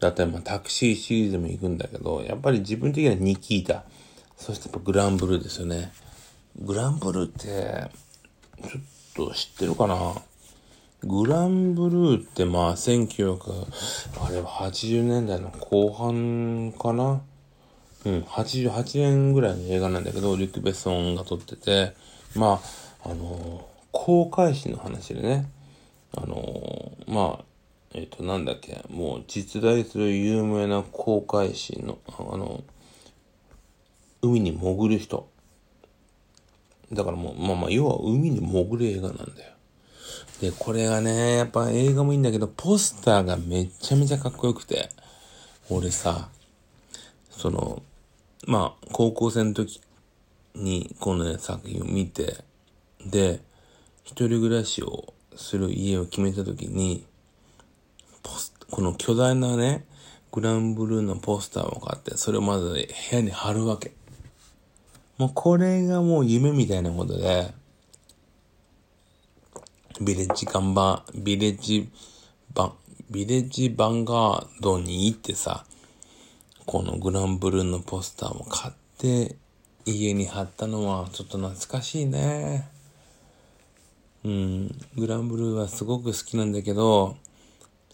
[0.00, 3.82] だったり、まあ、タクシーシリーズも行くんだけど、やっぱり自分的にはニキータ、
[4.36, 5.90] そしてやっぱグランブルーですよね。
[6.60, 7.90] グランブルーって、
[8.62, 10.14] ちょっと知ってるかな？
[11.02, 17.20] グランブルーってまあ1900、あれは80年代の後半かな？
[18.04, 21.94] うん、88年ぐらいの映画なんだけど、リュック・ベッソンが撮ってて、
[22.34, 22.60] ま
[23.04, 25.48] あ、あの航海士の話でね、
[26.16, 27.44] あのまあ、
[27.94, 32.62] えっ、ー、と、なんだっけ、もう実在する有名な航海士の、あの、
[34.22, 35.28] 海に潜る人。
[36.92, 39.52] だからもう、まあまあ、要は海に潜る映画なんだよ。
[40.40, 44.90] で、これがね、やっぱ映画もいいんだけど、ポスターがめちゃめちゃかっこよくて、
[45.70, 46.28] 俺さ、
[47.30, 47.82] その、
[48.46, 49.80] まあ、高校生の時
[50.54, 52.36] にこのね、作品を見て、
[53.04, 53.40] で、
[54.04, 57.06] 一人暮らしをする家を決めた時に、
[58.22, 59.86] ポス、この巨大なね、
[60.32, 63.92] グランブルーのポスターを買って、それをまず、ね、部屋に貼るわけ。
[65.16, 67.52] もうこれがもう夢みたいなことで、
[70.00, 71.90] ビレッジ看板、ビレッジ
[72.54, 72.72] バン
[73.10, 75.64] ビレッジヴァンガードに行ってさ、
[76.68, 79.36] このグランブルーのポスターも買って
[79.86, 82.68] 家に貼ったのはちょっと懐かしいね。
[84.22, 87.16] うん、グランブルーはすごく好きなんだけど、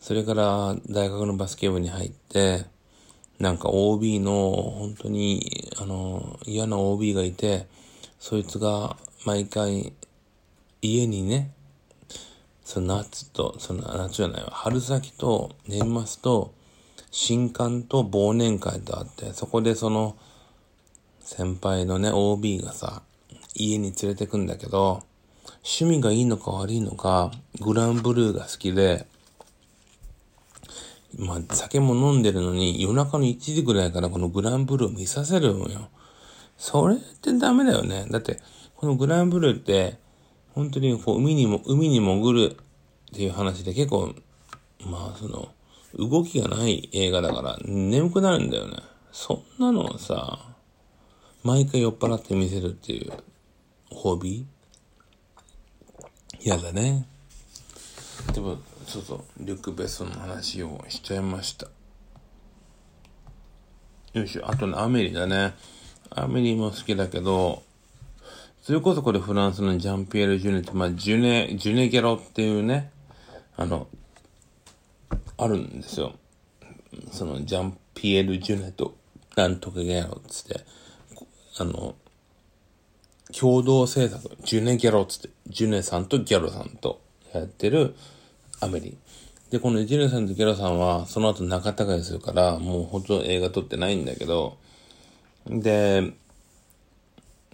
[0.01, 2.64] それから大学のバスケ部に入って、
[3.39, 7.68] なんか OB の本当にあの嫌な OB がいて、
[8.18, 9.93] そいつが毎回
[10.83, 11.53] 家にね、
[12.64, 16.53] その夏と、その夏じゃないわ、春先と年末と
[17.17, 20.17] 新刊と忘年会とあって、そこでその
[21.21, 23.03] 先輩のね、OB がさ、
[23.55, 25.05] 家に連れてくんだけど、
[25.59, 29.07] 趣味がいいのか悪いのか、グランブルーが好きで、
[31.17, 35.89] まあ、酒も飲んでるのに、夜中の1時ぐらいからこのグランブルー見させるのよ。
[36.57, 38.07] それってダメだよね。
[38.11, 38.41] だって、
[38.75, 39.99] このグランブルーって、
[40.53, 42.57] 本当にこう海にも、海に潜る
[43.12, 44.17] っていう話で結構、
[44.85, 45.55] まあその、
[45.97, 48.79] 動きがない映画だから眠くなるんだよね。
[49.13, 50.41] そんなのをさ、
[51.43, 53.13] 毎回酔っ払って見せるっていう、
[53.91, 56.45] ホビー？
[56.45, 57.07] 嫌だね。
[58.33, 61.69] でも、そうそう、リュック・ベッソンの話をしちゃいました。
[64.15, 64.51] よいしょ。
[64.51, 65.55] あとね、アメリだね。
[66.11, 67.63] アメリも好きだけど、
[68.63, 72.91] それこそこれフランスのジャンピエール・ジュネって、まあ、ジュネ、ジュネゲロっていうね、
[73.57, 73.89] あの、
[75.37, 76.15] あるんですよ。
[77.11, 78.97] その、ジャンピエール・ジュネと、
[79.37, 80.61] なんとかゲロっつって、
[81.59, 81.95] あの、
[83.37, 87.01] 共同制作、ジュネゲロっつって、ジュネさんとギャロさんと
[87.33, 87.95] やってる
[88.61, 88.97] アメリ。
[89.51, 94.57] で、このジュネさんとギャロさんは、その後仲違いするから、もうほとんど映画撮ってないんだけど、
[95.47, 96.12] で、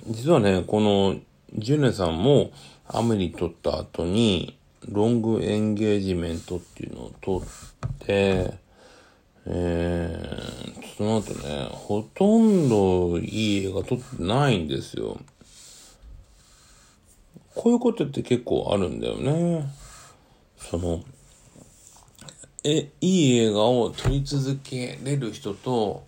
[0.06, 1.16] 実はね、この
[1.56, 2.52] ジュネさんも
[2.86, 4.58] アメリ撮った後に、
[4.88, 7.42] ロングエンゲージメントっていうのを撮っ
[7.98, 8.54] て、
[9.46, 15.18] えー、その後ね、ほとんどいい映画撮ってないんですよ。
[17.54, 19.66] こういうことって結構あるんだよね。
[20.56, 21.02] その、
[22.64, 26.04] え、いい映画を撮り続けれる人と、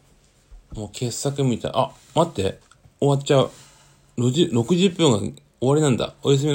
[0.74, 1.72] もう傑作みたい。
[1.74, 2.60] あ、待って。
[3.00, 3.50] 終わっちゃう。
[4.18, 6.14] 60分が終わりなんだ。
[6.22, 6.50] おやすみな